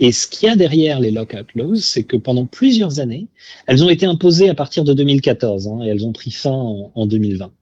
Et 0.00 0.10
ce 0.10 0.26
qu'il 0.26 0.48
y 0.48 0.52
a 0.52 0.56
derrière 0.56 1.00
les 1.00 1.10
lockout 1.10 1.46
laws, 1.54 1.76
c'est 1.76 2.02
que 2.02 2.16
pendant 2.16 2.46
plusieurs 2.46 2.98
années, 2.98 3.28
elles 3.66 3.84
ont 3.84 3.90
été 3.90 4.06
imposées 4.06 4.48
à 4.48 4.54
partir 4.54 4.84
de 4.84 4.92
2014 4.92 5.68
hein, 5.68 5.80
et 5.84 5.88
elles 5.88 6.04
ont 6.04 6.12
pris 6.12 6.30
fin 6.30 6.50
en, 6.50 6.90
en 6.94 7.06
2020. 7.06 7.52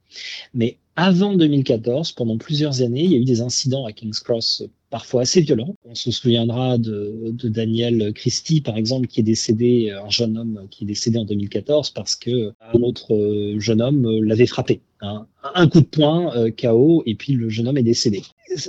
Mais 0.53 0.77
avant 0.95 1.33
2014, 1.33 2.11
pendant 2.11 2.37
plusieurs 2.37 2.81
années, 2.81 3.03
il 3.03 3.11
y 3.11 3.15
a 3.15 3.17
eu 3.17 3.25
des 3.25 3.41
incidents 3.41 3.85
à 3.85 3.91
King's 3.91 4.19
Cross 4.19 4.63
parfois 4.91 5.23
assez 5.23 5.41
violents. 5.41 5.75
On 5.85 5.95
se 5.95 6.11
souviendra 6.11 6.77
de, 6.77 7.33
Daniel 7.43 8.13
Christie, 8.13 8.61
par 8.61 8.77
exemple, 8.77 9.07
qui 9.07 9.21
est 9.21 9.23
décédé, 9.23 9.89
un 9.89 10.09
jeune 10.09 10.37
homme 10.37 10.67
qui 10.69 10.83
est 10.83 10.87
décédé 10.87 11.17
en 11.17 11.25
2014 11.25 11.89
parce 11.89 12.15
que 12.15 12.53
un 12.61 12.79
autre 12.81 13.15
euh, 13.15 13.59
jeune 13.59 13.81
homme 13.81 14.07
l'avait 14.23 14.45
frappé. 14.45 14.81
Hein. 15.01 15.25
Un 15.55 15.67
coup 15.67 15.81
de 15.81 15.85
poing, 15.85 16.35
euh, 16.35 16.51
KO, 16.51 17.01
et 17.07 17.15
puis 17.15 17.33
le 17.33 17.49
jeune 17.49 17.67
homme 17.67 17.77
est 17.77 17.83
décédé. 17.83 18.21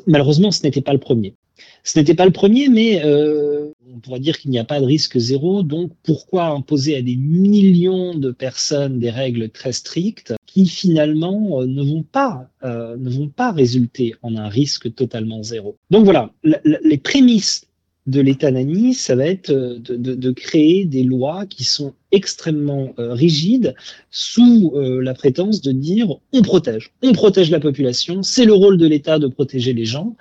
Malheureusement, 0.06 0.50
ce 0.50 0.62
n'était 0.62 0.80
pas 0.80 0.94
le 0.94 0.98
premier. 0.98 1.34
Ce 1.82 1.98
n'était 1.98 2.14
pas 2.14 2.24
le 2.24 2.32
premier, 2.32 2.68
mais 2.68 3.04
euh, 3.04 3.70
on 3.94 3.98
pourrait 3.98 4.20
dire 4.20 4.38
qu'il 4.38 4.50
n'y 4.50 4.58
a 4.58 4.64
pas 4.64 4.80
de 4.80 4.86
risque 4.86 5.18
zéro. 5.18 5.62
Donc, 5.62 5.92
pourquoi 6.02 6.46
imposer 6.46 6.96
à 6.96 7.02
des 7.02 7.16
millions 7.16 8.14
de 8.14 8.30
personnes 8.30 8.98
des 8.98 9.10
règles 9.10 9.50
très 9.50 9.72
strictes? 9.72 10.34
Qui 10.54 10.66
finalement 10.66 11.62
euh, 11.62 11.66
ne 11.66 11.82
vont 11.82 12.04
pas 12.04 12.48
euh, 12.62 12.96
ne 12.96 13.10
vont 13.10 13.28
pas 13.28 13.50
résulter 13.50 14.14
en 14.22 14.36
un 14.36 14.48
risque 14.48 14.94
totalement 14.94 15.42
zéro. 15.42 15.76
Donc 15.90 16.04
voilà, 16.04 16.30
les 16.44 16.96
prémices 16.96 17.66
de 18.06 18.20
l'État 18.20 18.52
nani, 18.52 18.94
ça 18.94 19.16
va 19.16 19.26
être 19.26 19.50
euh, 19.50 19.78
de, 19.80 20.30
créer 20.30 20.84
des 20.84 21.02
lois 21.02 21.46
qui 21.46 21.64
sont 21.64 21.94
extrêmement 22.12 22.94
rigides 22.96 23.74
sous 24.12 24.72
la 24.76 25.14
prétence 25.14 25.60
de 25.60 25.72
dire 25.72 26.14
on 26.32 26.42
protège, 26.42 26.92
on 27.02 27.10
protège 27.10 27.50
la 27.50 27.58
population, 27.58 28.22
c'est 28.22 28.44
le 28.44 28.52
rôle 28.52 28.78
de 28.78 28.86
l'État 28.86 29.18
de 29.18 29.26
protéger 29.26 29.72
les 29.72 29.84
gens. 29.84 30.14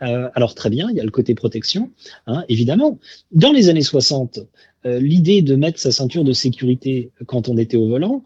alors 0.00 0.56
très 0.56 0.70
bien, 0.70 0.88
il 0.90 0.96
y 0.96 1.00
a 1.00 1.04
le 1.04 1.12
côté 1.12 1.36
protection, 1.36 1.92
hein, 2.26 2.44
évidemment. 2.48 2.98
Dans 3.30 3.52
les 3.52 3.68
années 3.68 3.82
60, 3.82 4.40
l'idée 4.84 5.40
de 5.42 5.54
mettre 5.54 5.78
sa 5.78 5.92
ceinture 5.92 6.24
de 6.24 6.32
sécurité 6.32 7.10
quand 7.26 7.48
on 7.48 7.58
était 7.58 7.76
au 7.76 7.86
volant, 7.86 8.24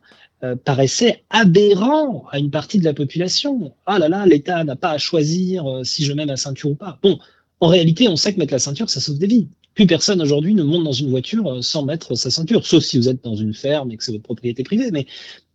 paraissait 0.64 1.22
aberrant 1.30 2.24
à 2.30 2.38
une 2.38 2.50
partie 2.50 2.78
de 2.78 2.84
la 2.84 2.94
population. 2.94 3.72
Ah 3.86 3.98
là 3.98 4.08
là, 4.08 4.26
l'État 4.26 4.64
n'a 4.64 4.76
pas 4.76 4.90
à 4.90 4.98
choisir 4.98 5.80
si 5.84 6.04
je 6.04 6.12
mets 6.12 6.26
ma 6.26 6.36
ceinture 6.36 6.70
ou 6.70 6.74
pas. 6.74 6.98
Bon, 7.02 7.18
en 7.60 7.68
réalité, 7.68 8.08
on 8.08 8.16
sait 8.16 8.32
que 8.32 8.38
mettre 8.38 8.54
la 8.54 8.58
ceinture, 8.58 8.88
ça 8.88 9.00
sauve 9.00 9.18
des 9.18 9.26
vies. 9.26 9.48
Plus 9.74 9.86
personne 9.86 10.20
aujourd'hui 10.20 10.54
ne 10.54 10.62
monte 10.62 10.84
dans 10.84 10.92
une 10.92 11.10
voiture 11.10 11.46
euh, 11.46 11.62
sans 11.62 11.84
mettre 11.84 12.14
sa 12.14 12.30
ceinture, 12.30 12.66
sauf 12.66 12.82
si 12.82 12.96
vous 12.96 13.08
êtes 13.08 13.22
dans 13.22 13.36
une 13.36 13.54
ferme 13.54 13.90
et 13.92 13.96
que 13.96 14.02
c'est 14.02 14.12
votre 14.12 14.24
propriété 14.24 14.64
privée. 14.64 14.90
Mais 14.90 15.06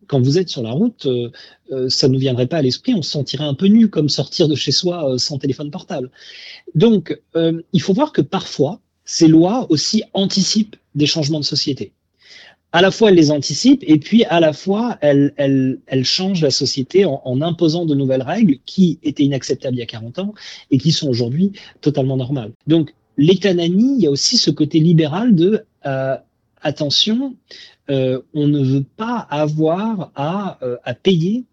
quand 0.06 0.20
vous 0.20 0.38
êtes 0.38 0.48
sur 0.48 0.62
la 0.62 0.70
route, 0.70 1.06
euh, 1.06 1.30
euh, 1.72 1.88
ça 1.88 2.08
ne 2.08 2.14
nous 2.14 2.20
viendrait 2.20 2.46
pas 2.46 2.58
à 2.58 2.62
l'esprit, 2.62 2.94
on 2.94 3.02
se 3.02 3.10
sentirait 3.10 3.44
un 3.44 3.54
peu 3.54 3.66
nu 3.66 3.88
comme 3.88 4.08
sortir 4.08 4.48
de 4.48 4.54
chez 4.54 4.72
soi 4.72 5.18
sans 5.18 5.38
téléphone 5.38 5.70
portable. 5.70 6.10
Donc, 6.74 7.20
il 7.34 7.80
faut 7.80 7.92
voir 7.92 8.12
que 8.12 8.22
parfois, 8.22 8.80
ces 9.04 9.28
lois 9.28 9.66
aussi 9.70 10.02
anticipent 10.12 10.76
des 10.94 11.06
changements 11.06 11.40
de 11.40 11.44
société 11.44 11.92
à 12.72 12.82
la 12.82 12.90
fois 12.90 13.10
elle 13.10 13.14
les 13.14 13.30
anticipe 13.30 13.82
et 13.86 13.98
puis 13.98 14.24
à 14.24 14.40
la 14.40 14.52
fois 14.52 14.98
elle, 15.00 15.32
elle, 15.36 15.78
elle 15.86 16.04
change 16.04 16.42
la 16.42 16.50
société 16.50 17.04
en, 17.04 17.22
en, 17.24 17.40
imposant 17.40 17.86
de 17.86 17.94
nouvelles 17.94 18.22
règles 18.22 18.56
qui 18.66 18.98
étaient 19.02 19.24
inacceptables 19.24 19.76
il 19.76 19.80
y 19.80 19.82
a 19.82 19.86
40 19.86 20.18
ans 20.18 20.34
et 20.70 20.78
qui 20.78 20.92
sont 20.92 21.08
aujourd'hui 21.08 21.52
totalement 21.80 22.16
normales. 22.16 22.52
Donc 22.66 22.92
l'économie, 23.16 23.96
il 23.96 24.02
y 24.02 24.06
a 24.06 24.10
aussi 24.10 24.36
ce 24.36 24.50
côté 24.50 24.78
libéral 24.80 25.34
de 25.34 25.64
euh, 25.86 26.16
attention, 26.62 27.34
euh, 27.90 28.20
on 28.34 28.46
ne 28.46 28.62
veut 28.62 28.84
pas 28.96 29.26
avoir 29.30 30.10
à, 30.14 30.58
euh, 30.62 30.76
à 30.84 30.94
payer 30.94 31.44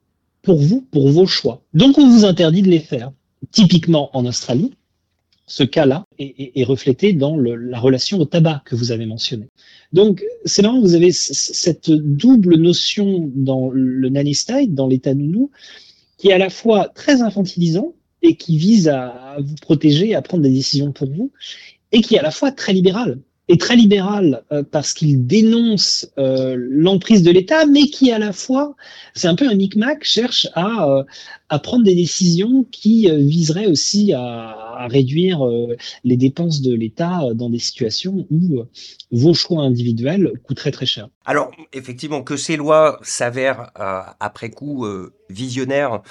pour 0.42 0.60
vous, 0.60 0.82
pour 0.92 1.10
vos 1.10 1.26
choix. 1.26 1.62
Donc 1.74 1.98
on 1.98 2.08
vous 2.08 2.26
interdit 2.26 2.62
de 2.62 2.70
les 2.70 2.80
faire. 2.80 3.12
Typiquement 3.52 4.10
en 4.16 4.26
Australie, 4.26 4.74
ce 5.46 5.64
cas-là 5.64 6.06
est, 6.20 6.52
est, 6.56 6.64
reflété 6.64 7.14
dans 7.14 7.36
le, 7.36 7.56
la 7.56 7.80
relation 7.80 8.20
au 8.20 8.26
tabac 8.26 8.62
que 8.66 8.76
vous 8.76 8.92
avez 8.92 9.06
mentionné. 9.06 9.50
Donc, 9.92 10.24
c'est 10.46 10.62
marrant, 10.62 10.80
vous 10.80 10.96
avez 10.96 11.12
cette 11.12 11.92
double 11.92 12.56
notion 12.56 13.30
dans 13.36 13.70
le 13.70 14.10
nanny 14.10 14.36
state, 14.36 14.74
dans 14.74 14.88
l'état 14.88 15.14
nounou, 15.14 15.52
qui 16.18 16.30
est 16.30 16.34
à 16.34 16.38
la 16.38 16.50
fois 16.50 16.90
très 16.96 17.22
infantilisant 17.22 17.94
et 18.22 18.36
qui 18.36 18.58
vise 18.58 18.88
à 18.88 19.38
vous 19.40 19.56
protéger, 19.56 20.16
à 20.16 20.22
prendre 20.22 20.44
des 20.44 20.52
décisions 20.52 20.94
pour 20.94 21.10
vous, 21.12 21.32
et 21.92 22.02
qui 22.02 22.16
est 22.16 22.20
à 22.20 22.24
la 22.24 22.32
fois 22.32 22.52
très 22.52 22.72
libéral 22.72 23.20
est 23.50 23.60
très 23.60 23.76
libéral 23.76 24.44
euh, 24.52 24.64
parce 24.64 24.94
qu'il 24.94 25.28
dénonce 25.28 26.10
euh, 26.18 26.56
l'emprise 26.58 27.24
de 27.24 27.32
l'État, 27.32 27.66
mais 27.66 27.88
qui 27.88 28.12
à 28.12 28.20
la 28.20 28.32
fois, 28.32 28.76
c'est 29.14 29.28
un 29.28 29.36
peu 29.36 29.48
un 29.48 29.56
micmac, 29.56 30.04
cherche 30.04 30.48
à, 30.56 30.90
euh, 30.90 31.04
à 31.50 31.60
prendre 31.60 31.84
des 31.84 31.96
décisions 31.96 32.66
qui 32.72 33.10
euh, 33.10 33.18
viseraient 33.18 33.68
aussi 33.68 34.14
à, 34.14 34.22
à 34.22 34.88
réduire 34.88 35.46
euh, 35.46 35.76
les 36.06 36.16
dépenses 36.16 36.62
de 36.62 36.74
l'État 36.74 37.22
dans 37.36 37.50
des 37.50 37.60
situations 37.60 38.26
où 38.32 38.64
vos 39.12 39.34
choix 39.34 39.64
individuels 39.64 40.32
coûteraient 40.44 40.72
très 40.72 40.86
cher. 40.86 41.10
Alors, 41.26 41.52
effectivement, 41.74 42.24
que 42.24 42.38
ces 42.38 42.56
lois 42.56 43.00
s'avèrent 43.04 43.72
après 43.76 44.50
coup 44.50 44.86
visionnaires 45.30 46.02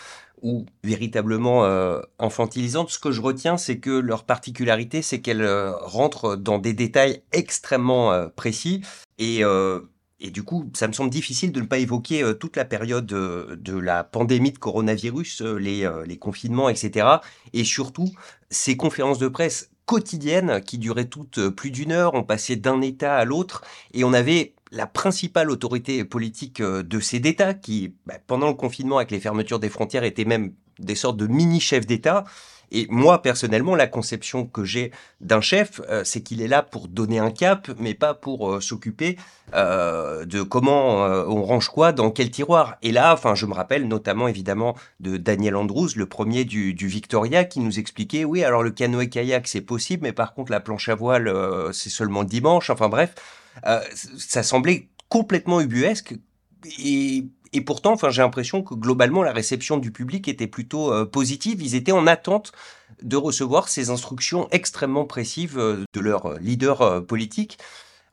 ou 0.42 0.66
véritablement 0.84 1.64
euh. 1.64 2.00
Ce 2.20 2.98
que 2.98 3.10
je 3.10 3.20
retiens, 3.20 3.56
c'est 3.56 3.78
que 3.78 3.90
leur 3.90 4.24
particularité, 4.24 5.02
c'est 5.02 5.20
qu'elles 5.20 5.42
euh, 5.42 5.72
rentrent 5.76 6.36
dans 6.36 6.58
des 6.58 6.72
détails 6.72 7.22
extrêmement 7.32 8.12
euh, 8.12 8.28
précis 8.28 8.82
et 9.18 9.44
euh, 9.44 9.80
et 10.24 10.30
du 10.30 10.44
coup, 10.44 10.70
ça 10.72 10.86
me 10.86 10.92
semble 10.92 11.10
difficile 11.10 11.50
de 11.50 11.60
ne 11.60 11.66
pas 11.66 11.78
évoquer 11.78 12.22
toute 12.38 12.54
la 12.54 12.64
période 12.64 13.06
de, 13.06 13.58
de 13.60 13.76
la 13.76 14.04
pandémie 14.04 14.52
de 14.52 14.58
coronavirus, 14.58 15.40
les, 15.40 15.90
les 16.06 16.16
confinements, 16.16 16.68
etc. 16.68 17.08
Et 17.52 17.64
surtout, 17.64 18.08
ces 18.48 18.76
conférences 18.76 19.18
de 19.18 19.26
presse 19.26 19.72
quotidiennes 19.84 20.60
qui 20.60 20.78
duraient 20.78 21.06
toutes 21.06 21.48
plus 21.48 21.72
d'une 21.72 21.90
heure, 21.90 22.14
on 22.14 22.22
passait 22.22 22.54
d'un 22.54 22.82
État 22.82 23.16
à 23.16 23.24
l'autre, 23.24 23.64
et 23.94 24.04
on 24.04 24.12
avait 24.12 24.54
la 24.72 24.86
principale 24.86 25.50
autorité 25.50 26.02
politique 26.04 26.60
euh, 26.60 26.82
de 26.82 26.98
ces 26.98 27.18
États, 27.18 27.54
qui, 27.54 27.94
bah, 28.06 28.14
pendant 28.26 28.48
le 28.48 28.54
confinement, 28.54 28.96
avec 28.96 29.10
les 29.10 29.20
fermetures 29.20 29.60
des 29.60 29.68
frontières, 29.68 30.02
étaient 30.02 30.24
même 30.24 30.54
des 30.78 30.94
sortes 30.94 31.18
de 31.18 31.26
mini-chefs 31.26 31.86
d'État. 31.86 32.24
Et 32.74 32.86
moi, 32.88 33.20
personnellement, 33.20 33.74
la 33.74 33.86
conception 33.86 34.46
que 34.46 34.64
j'ai 34.64 34.92
d'un 35.20 35.42
chef, 35.42 35.82
euh, 35.90 36.04
c'est 36.04 36.22
qu'il 36.22 36.40
est 36.40 36.48
là 36.48 36.62
pour 36.62 36.88
donner 36.88 37.18
un 37.18 37.30
cap, 37.30 37.70
mais 37.78 37.92
pas 37.92 38.14
pour 38.14 38.50
euh, 38.50 38.60
s'occuper 38.60 39.18
de 39.52 40.40
comment 40.40 41.02
on 41.04 41.42
range 41.42 41.68
quoi 41.68 41.92
dans 41.92 42.10
quel 42.10 42.30
tiroir. 42.30 42.78
Et 42.80 42.90
là, 42.90 43.12
enfin, 43.12 43.34
je 43.34 43.44
me 43.44 43.52
rappelle 43.52 43.86
notamment 43.86 44.26
évidemment 44.26 44.74
de 45.00 45.18
Daniel 45.18 45.56
Andrews, 45.56 45.90
le 45.94 46.06
premier 46.06 46.46
du, 46.46 46.72
du 46.72 46.86
Victoria, 46.86 47.44
qui 47.44 47.60
nous 47.60 47.78
expliquait, 47.78 48.24
oui, 48.24 48.42
alors 48.44 48.62
le 48.62 48.70
canoë-kayak, 48.70 49.46
c'est 49.46 49.60
possible, 49.60 50.04
mais 50.04 50.14
par 50.14 50.32
contre, 50.32 50.50
la 50.50 50.60
planche 50.60 50.88
à 50.88 50.94
voile, 50.94 51.30
c'est 51.74 51.90
seulement 51.90 52.24
dimanche. 52.24 52.70
Enfin 52.70 52.88
bref, 52.88 53.14
euh, 53.66 53.80
ça 54.18 54.42
semblait 54.42 54.88
complètement 55.08 55.60
ubuesque 55.60 56.14
et, 56.78 57.60
pourtant, 57.66 57.92
enfin, 57.92 58.10
j'ai 58.10 58.22
l'impression 58.22 58.62
que 58.62 58.74
globalement, 58.74 59.22
la 59.22 59.32
réception 59.32 59.76
du 59.76 59.90
public 59.90 60.28
était 60.28 60.46
plutôt 60.46 60.92
euh, 60.92 61.04
positive. 61.04 61.60
Ils 61.60 61.74
étaient 61.74 61.92
en 61.92 62.06
attente 62.06 62.52
de 63.02 63.16
recevoir 63.16 63.68
ces 63.68 63.90
instructions 63.90 64.48
extrêmement 64.52 65.04
précises 65.04 65.50
euh, 65.56 65.84
de 65.92 66.00
leur 66.00 66.38
leader 66.38 67.04
politique. 67.06 67.58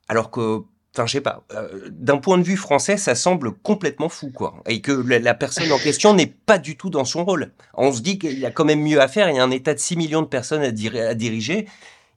Alors 0.07 0.31
que 0.31 0.63
Enfin, 0.95 1.05
je 1.05 1.11
sais 1.11 1.21
pas. 1.21 1.43
D'un 1.91 2.17
point 2.17 2.39
de 2.39 2.43
vue 2.43 2.57
français, 2.57 2.97
ça 2.97 3.13
semble 3.13 3.53
complètement 3.53 4.09
fou, 4.09 4.31
quoi. 4.31 4.55
Et 4.67 4.81
que 4.81 4.91
la, 4.91 5.35
personne 5.35 5.71
en 5.71 5.77
question 5.77 6.15
n'est 6.15 6.25
pas 6.25 6.57
du 6.57 6.77
tout 6.77 6.89
dans 6.89 7.05
son 7.05 7.23
rôle. 7.23 7.51
On 7.75 7.91
se 7.91 8.01
dit 8.01 8.17
qu'il 8.17 8.39
y 8.39 8.45
a 8.47 8.49
quand 8.49 8.65
même 8.65 8.81
mieux 8.81 8.99
à 8.99 9.07
faire. 9.07 9.29
Il 9.29 9.35
y 9.35 9.39
a 9.39 9.43
un 9.43 9.51
État 9.51 9.75
de 9.75 9.79
6 9.79 9.97
millions 9.97 10.23
de 10.23 10.27
personnes 10.27 10.63
à 10.63 10.71
diriger 11.13 11.67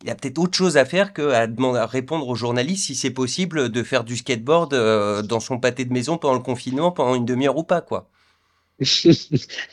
il 0.02 0.08
y 0.08 0.10
a 0.10 0.14
peut-être 0.14 0.38
autre 0.38 0.56
chose 0.56 0.76
à 0.76 0.84
faire 0.84 1.12
qu'à 1.12 1.46
demander, 1.46 1.78
à 1.78 1.86
répondre 1.86 2.26
aux 2.28 2.34
journalistes 2.34 2.86
si 2.86 2.94
c'est 2.94 3.10
possible 3.10 3.68
de 3.70 3.82
faire 3.82 4.04
du 4.04 4.16
skateboard 4.16 4.74
euh, 4.74 5.22
dans 5.22 5.40
son 5.40 5.58
pâté 5.58 5.84
de 5.84 5.92
maison 5.92 6.18
pendant 6.18 6.34
le 6.34 6.40
confinement, 6.40 6.90
pendant 6.90 7.14
une 7.14 7.24
demi-heure 7.24 7.56
ou 7.56 7.64
pas, 7.64 7.80
quoi. 7.80 8.08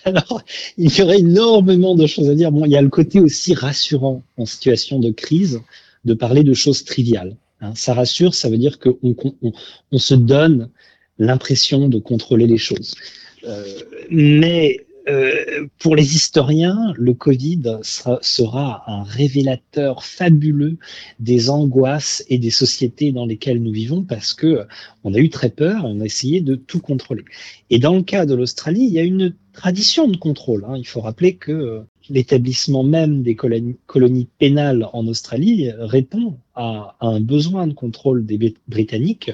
Alors, 0.06 0.44
il 0.78 0.96
y 0.96 1.02
aurait 1.02 1.20
énormément 1.20 1.96
de 1.96 2.06
choses 2.06 2.30
à 2.30 2.36
dire. 2.36 2.52
Bon, 2.52 2.66
il 2.66 2.72
y 2.72 2.78
a 2.78 2.82
le 2.82 2.90
côté 2.90 3.20
aussi 3.20 3.56
rassurant 3.56 4.24
en 4.38 4.46
situation 4.46 5.00
de 5.00 5.10
crise 5.10 5.62
de 6.06 6.14
parler 6.14 6.44
de 6.44 6.54
choses 6.54 6.84
triviales. 6.84 7.36
Hein. 7.62 7.74
Ça 7.76 7.94
rassure, 7.94 8.36
ça 8.36 8.50
veut 8.50 8.58
dire 8.58 8.78
qu'on 8.80 8.98
on, 9.02 9.52
on, 9.92 9.98
se 9.98 10.14
donne 10.14 10.70
l'impression 11.18 11.88
de 11.88 11.98
contrôler 11.98 12.46
les 12.46 12.58
choses. 12.58 12.94
Euh, 13.46 13.66
mais 14.12 14.86
euh, 15.10 15.68
pour 15.80 15.96
les 15.96 16.16
historiens, 16.16 16.94
le 16.96 17.14
Covid 17.14 17.80
sera, 17.82 18.84
un 18.88 19.04
révélateur 19.04 20.04
fabuleux 20.04 20.78
des 21.20 21.50
angoisses 21.50 22.24
et 22.30 22.38
des 22.38 22.50
sociétés 22.50 23.12
dans 23.12 23.26
lesquelles 23.26 23.62
nous 23.62 23.72
vivons 23.72 24.04
parce 24.04 24.34
que 24.34 24.68
on 25.04 25.14
a 25.14 25.18
eu 25.18 25.30
très 25.30 25.50
peur 25.50 25.86
on 25.86 26.02
a 26.02 26.06
essayé 26.06 26.42
de 26.42 26.56
tout 26.56 26.80
contrôler. 26.80 27.26
Et 27.70 27.80
dans 27.80 27.96
le 27.96 28.04
cas 28.04 28.26
de 28.26 28.36
l'Australie, 28.36 28.84
il 28.84 28.94
y 28.94 29.00
a 29.00 29.04
une 29.04 29.34
tradition 29.54 30.08
de 30.08 30.18
contrôle. 30.18 30.66
Hein. 30.68 30.76
Il 30.78 30.88
faut 30.88 31.02
rappeler 31.02 31.36
que 31.36 31.52
euh, 31.52 31.82
l'établissement 32.10 32.84
même 32.84 33.24
des 33.24 33.36
colonies, 33.36 34.28
pénales 34.38 34.88
en 34.94 35.08
Australie 35.08 35.72
répond 35.78 36.38
à, 36.56 36.96
un 37.02 37.20
besoin 37.20 37.68
de 37.68 37.74
contrôle 37.74 38.26
des 38.26 38.56
Britanniques 38.68 39.32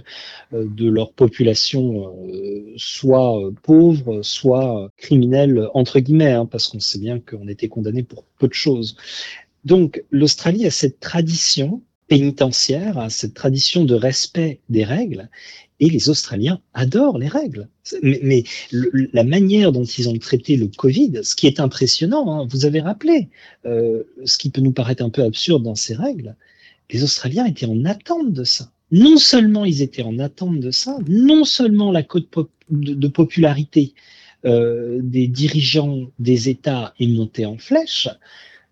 euh, 0.53 0.65
de 0.69 0.89
leur 0.89 1.11
population 1.13 2.13
euh, 2.27 2.73
soit 2.77 3.39
pauvre, 3.63 4.21
soit 4.21 4.89
criminelle, 4.97 5.67
entre 5.73 5.99
guillemets, 5.99 6.31
hein, 6.31 6.45
parce 6.45 6.67
qu'on 6.67 6.79
sait 6.79 6.99
bien 6.99 7.19
qu'on 7.19 7.47
était 7.47 7.69
condamné 7.69 8.03
pour 8.03 8.23
peu 8.39 8.47
de 8.47 8.53
choses. 8.53 8.95
Donc 9.63 10.03
l'Australie 10.11 10.65
a 10.65 10.71
cette 10.71 10.99
tradition 10.99 11.81
pénitentiaire, 12.07 13.07
cette 13.09 13.33
tradition 13.33 13.83
de 13.83 13.95
respect 13.95 14.59
des 14.69 14.83
règles, 14.83 15.29
et 15.79 15.89
les 15.89 16.09
Australiens 16.09 16.61
adorent 16.73 17.17
les 17.17 17.27
règles. 17.27 17.67
Mais, 18.01 18.43
la 18.71 19.23
manière 19.23 19.71
dont 19.71 19.83
ils 19.83 20.07
ont 20.07 20.17
traité 20.17 20.55
le 20.55 20.67
Covid, 20.67 21.19
ce 21.23 21.35
qui 21.35 21.47
est 21.47 21.59
impressionnant, 21.59 22.31
hein, 22.31 22.47
vous 22.49 22.65
avez 22.65 22.79
rappelé, 22.79 23.29
euh, 23.65 24.03
ce 24.23 24.37
qui 24.37 24.49
peut 24.49 24.61
nous 24.61 24.71
paraître 24.71 25.03
un 25.03 25.09
peu 25.09 25.23
absurde 25.23 25.63
dans 25.63 25.75
ces 25.75 25.93
règles, 25.93 26.35
les 26.91 27.03
Australiens 27.03 27.45
étaient 27.45 27.65
en 27.65 27.83
attente 27.85 28.31
de 28.31 28.43
ça. 28.43 28.71
Non 28.91 29.17
seulement 29.17 29.65
ils 29.65 29.81
étaient 29.81 30.03
en 30.03 30.19
attente 30.19 30.59
de 30.59 30.71
ça, 30.71 30.97
non 31.07 31.43
seulement 31.43 31.91
la 31.91 32.03
cote 32.03 32.27
de, 32.69 33.07
popularité 33.07 33.93
euh, 34.45 34.99
des 35.01 35.27
dirigeants 35.27 36.11
des 36.19 36.49
États 36.49 36.93
est 36.99 37.07
montée 37.07 37.45
en 37.45 37.57
flèche, 37.57 38.07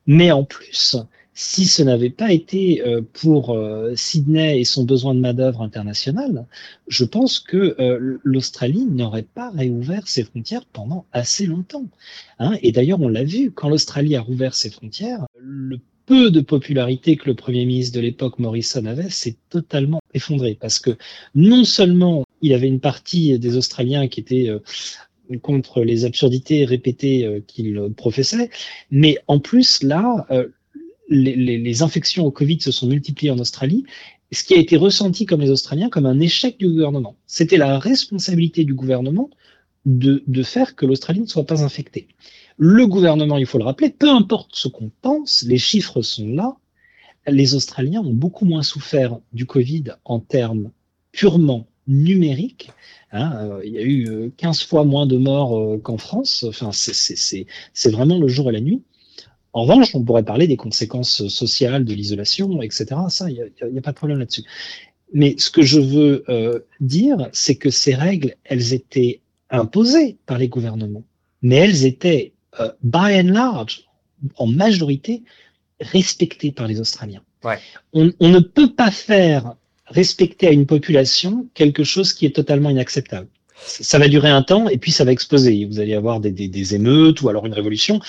mais 0.05 0.31
en 0.31 0.43
plus, 0.43 0.97
si 1.33 1.65
ce 1.65 1.81
n'avait 1.81 2.09
pas 2.09 2.31
été 2.31 2.81
euh, 2.81 3.01
pour 3.13 3.51
euh, 3.51 3.93
Sydney 3.95 4.59
et 4.59 4.65
son 4.65 4.83
besoin 4.83 5.15
de 5.15 5.19
main-d'œuvre 5.19 5.61
internationale, 5.61 6.45
je 6.87 7.05
pense 7.05 7.39
que 7.39 7.75
euh, 7.79 8.19
l'Australie 8.23 8.85
n'aurait 8.85 9.23
pas 9.23 9.49
réouvert 9.49 10.07
ses 10.07 10.23
frontières 10.23 10.65
pendant 10.65 11.05
assez 11.11 11.45
longtemps. 11.45 11.85
Hein. 12.39 12.57
et 12.61 12.71
d'ailleurs, 12.71 13.01
on 13.01 13.07
l'a 13.07 13.23
vu, 13.23 13.51
quand 13.51 13.69
l'Australie 13.69 14.15
a 14.15 14.21
rouvert 14.21 14.53
ses 14.53 14.69
frontières, 14.69 15.25
le 15.39 15.79
peu 16.05 16.29
de 16.29 16.41
popularité 16.41 17.15
que 17.15 17.29
le 17.29 17.33
Premier 17.33 17.65
ministre 17.65 17.95
de 17.95 18.01
l'époque, 18.01 18.37
Morrison, 18.37 18.85
avait, 18.85 19.09
s'est 19.09 19.37
totalement 19.49 20.01
effondré. 20.13 20.57
Parce 20.59 20.79
que 20.79 20.97
non 21.33 21.63
seulement 21.63 22.25
il 22.41 22.53
avait 22.53 22.67
une 22.67 22.81
partie 22.81 23.39
des 23.39 23.55
Australiens 23.55 24.09
qui 24.09 24.19
étaient 24.19 24.49
contre 25.41 25.81
les 25.81 26.03
absurdités 26.03 26.65
répétées 26.65 27.41
qu'il 27.47 27.79
professait, 27.95 28.49
mais 28.91 29.17
en 29.27 29.39
plus, 29.39 29.81
là, 29.81 30.27
les, 31.09 31.81
infections 31.81 32.25
au 32.25 32.31
Covid 32.31 32.59
se 32.61 32.71
sont 32.71 32.87
multipliées 32.87 33.31
en 33.31 33.39
Australie, 33.39 33.85
ce 34.31 34.43
qui 34.43 34.53
a 34.53 34.57
été 34.57 34.77
ressenti 34.77 35.25
comme 35.25 35.41
les 35.41 35.51
Australiens 35.51 35.89
comme 35.89 36.05
un 36.05 36.19
échec 36.19 36.57
du 36.57 36.67
gouvernement. 36.69 37.15
C'était 37.27 37.57
la 37.57 37.77
responsabilité 37.77 38.63
du 38.63 38.73
gouvernement 38.73 39.29
de, 39.85 40.43
faire 40.43 40.75
que 40.75 40.85
l'Australie 40.85 41.21
ne 41.21 41.27
soit 41.27 41.45
pas 41.45 41.63
infectée. 41.63 42.07
Le 42.57 42.87
gouvernement, 42.87 43.37
il 43.37 43.45
faut 43.45 43.57
le 43.57 43.65
rappeler, 43.65 43.89
peu 43.89 44.09
importe 44.09 44.51
ce 44.53 44.67
qu'on 44.67 44.91
pense, 45.01 45.43
les 45.43 45.57
chiffres 45.57 46.01
sont 46.01 46.27
là. 46.27 46.55
Les 47.27 47.55
Australiens 47.55 48.01
ont 48.01 48.13
beaucoup 48.13 48.45
moins 48.45 48.63
souffert 48.63 49.19
du 49.33 49.45
Covid 49.45 49.83
en 50.05 50.19
termes 50.19 50.71
purement 51.11 51.67
numériques. 51.87 52.71
Hein, 53.11 53.33
euh, 53.35 53.61
il 53.63 53.73
y 53.73 53.77
a 53.77 53.83
eu 53.83 54.31
15 54.37 54.61
euh, 54.61 54.65
fois 54.65 54.83
moins 54.83 55.05
de 55.05 55.17
morts 55.17 55.57
euh, 55.57 55.77
qu'en 55.77 55.97
France. 55.97 56.45
Enfin, 56.47 56.71
c'est 56.73 57.91
vraiment 57.91 58.17
le 58.17 58.27
jour 58.27 58.49
et 58.49 58.53
la 58.53 58.61
nuit. 58.61 58.83
En 59.53 59.63
revanche, 59.63 59.93
on 59.93 60.03
pourrait 60.03 60.23
parler 60.23 60.47
des 60.47 60.57
conséquences 60.57 61.27
sociales 61.27 61.85
de 61.85 61.93
l'isolation, 61.93 62.61
etc. 62.61 62.85
Ça, 63.09 63.29
il 63.29 63.51
n'y 63.71 63.77
a, 63.77 63.81
pas 63.81 63.91
de 63.91 63.95
problème 63.95 64.19
là-dessus. 64.19 64.43
Mais 65.13 65.35
ce 65.37 65.51
que 65.51 65.61
je 65.61 65.79
veux 65.79 66.23
euh, 66.27 66.59
dire, 66.79 67.29
c'est 67.33 67.55
que 67.55 67.69
ces 67.69 67.93
règles, 67.93 68.35
elles 68.43 68.73
étaient 68.73 69.21
imposées 69.51 70.17
par 70.25 70.39
les 70.39 70.47
gouvernements, 70.47 71.03
mais 71.43 71.57
elles 71.57 71.85
étaient, 71.85 72.33
euh, 72.59 72.71
by 72.81 73.19
and 73.19 73.31
large, 73.31 73.87
en 74.37 74.47
majorité, 74.47 75.21
respectées 75.79 76.51
par 76.51 76.67
les 76.67 76.79
Australiens. 76.79 77.21
Ouais. 77.43 77.59
On, 77.93 78.11
on 78.19 78.29
ne 78.29 78.39
peut 78.39 78.73
pas 78.73 78.89
faire 78.89 79.55
respecter 79.85 80.47
à 80.47 80.51
une 80.51 80.65
population 80.65 81.47
quelque 81.53 81.83
chose 81.83 82.13
qui 82.13 82.25
est 82.25 82.35
totalement 82.35 82.69
inacceptable 82.69 83.27
ça 83.55 83.99
va 83.99 84.07
durer 84.07 84.29
un 84.29 84.43
temps 84.43 84.67
et 84.69 84.77
puis 84.77 84.91
ça 84.91 85.03
va 85.03 85.11
exploser. 85.11 85.65
Vous 85.65 85.79
allez 85.79 85.93
avoir 85.93 86.19
des, 86.19 86.31
des, 86.31 86.47
des 86.47 86.75
émeutes 86.75 87.21
ou 87.21 87.29
alors 87.29 87.45
une 87.45 87.53
révolution. 87.53 87.99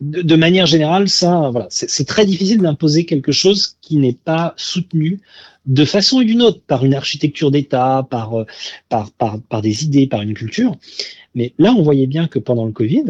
De, 0.00 0.22
de 0.22 0.36
manière 0.36 0.66
générale, 0.66 1.08
ça, 1.08 1.50
voilà, 1.50 1.66
c'est 1.70 2.06
très 2.06 2.26
difficile 2.26 2.60
d'imposer 2.60 3.04
quelque 3.04 3.32
chose 3.32 3.76
qui 3.80 3.96
n'est 3.96 4.12
pas 4.12 4.54
soutenu 4.56 5.20
de 5.66 5.84
façon 5.84 6.18
ou 6.18 6.24
d'une 6.24 6.42
autre 6.42 6.60
par 6.66 6.84
une 6.84 6.94
architecture 6.94 7.50
d'État, 7.50 8.06
par, 8.10 8.40
euh, 8.40 8.46
par, 8.88 9.10
par, 9.12 9.40
par 9.40 9.62
des 9.62 9.84
idées, 9.84 10.06
par 10.06 10.22
une 10.22 10.34
culture. 10.34 10.76
Mais 11.34 11.54
là, 11.58 11.72
on 11.72 11.82
voyait 11.82 12.06
bien 12.06 12.26
que 12.26 12.38
pendant 12.38 12.66
le 12.66 12.72
Covid, 12.72 13.04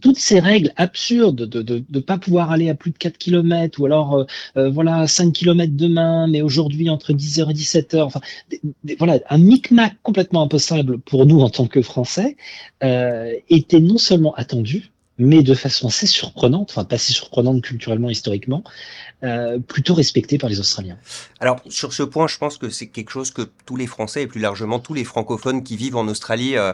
toutes 0.00 0.18
ces 0.18 0.40
règles 0.40 0.72
absurdes 0.76 1.46
de 1.46 1.84
ne 1.88 2.00
pas 2.00 2.18
pouvoir 2.18 2.50
aller 2.50 2.68
à 2.68 2.74
plus 2.74 2.90
de 2.90 2.98
4 2.98 3.18
km 3.18 3.80
ou 3.80 3.86
alors 3.86 4.14
euh, 4.14 4.24
euh, 4.56 4.70
voilà 4.70 5.06
5 5.06 5.32
km 5.32 5.72
demain 5.74 6.26
mais 6.26 6.42
aujourd'hui 6.42 6.90
entre 6.90 7.12
10h 7.12 7.50
et 7.50 7.54
17h 7.54 8.02
enfin 8.02 8.20
voilà 8.98 9.20
un 9.30 9.38
micmac 9.38 9.94
complètement 10.02 10.42
impossible 10.42 10.98
pour 10.98 11.26
nous 11.26 11.40
en 11.40 11.50
tant 11.50 11.66
que 11.66 11.82
français 11.82 12.36
euh, 12.82 13.32
était 13.48 13.80
non 13.80 13.98
seulement 13.98 14.34
attendu 14.34 14.90
mais 15.18 15.42
de 15.42 15.54
façon 15.54 15.88
assez 15.88 16.06
surprenante, 16.06 16.70
enfin 16.70 16.84
pas 16.84 16.98
si 16.98 17.12
surprenante 17.12 17.62
culturellement, 17.62 18.10
historiquement, 18.10 18.64
euh, 19.22 19.58
plutôt 19.58 19.94
respecté 19.94 20.38
par 20.38 20.50
les 20.50 20.58
Australiens. 20.58 20.98
Alors 21.40 21.60
sur 21.68 21.92
ce 21.92 22.02
point, 22.02 22.26
je 22.26 22.38
pense 22.38 22.58
que 22.58 22.68
c'est 22.68 22.88
quelque 22.88 23.10
chose 23.10 23.30
que 23.30 23.42
tous 23.64 23.76
les 23.76 23.86
Français 23.86 24.22
et 24.22 24.26
plus 24.26 24.40
largement 24.40 24.80
tous 24.80 24.94
les 24.94 25.04
francophones 25.04 25.62
qui 25.62 25.76
vivent 25.76 25.96
en 25.96 26.08
Australie 26.08 26.56
euh, 26.56 26.72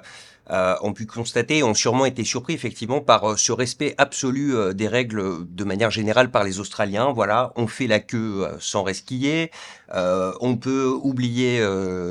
euh, 0.51 0.75
ont 0.83 0.93
pu 0.93 1.07
constater, 1.07 1.63
ont 1.63 1.75
sûrement 1.75 2.07
été 2.07 2.25
surpris 2.25 2.55
effectivement 2.55 3.01
par 3.01 3.31
euh, 3.31 3.37
ce 3.37 3.53
respect 3.53 3.95
absolu 3.99 4.57
euh, 4.57 4.73
des 4.73 4.89
règles 4.89 5.47
de 5.49 5.65
manière 5.65 5.91
générale 5.91 6.31
par 6.33 6.43
les 6.43 6.59
Australiens. 6.59 7.13
Voilà, 7.13 7.53
on 7.55 7.69
fait 7.69 7.87
la 7.87 8.01
queue 8.01 8.49
sans 8.59 8.83
resquiller, 8.83 9.53
on 9.93 10.57
peut 10.57 10.87
oublier 11.03 11.65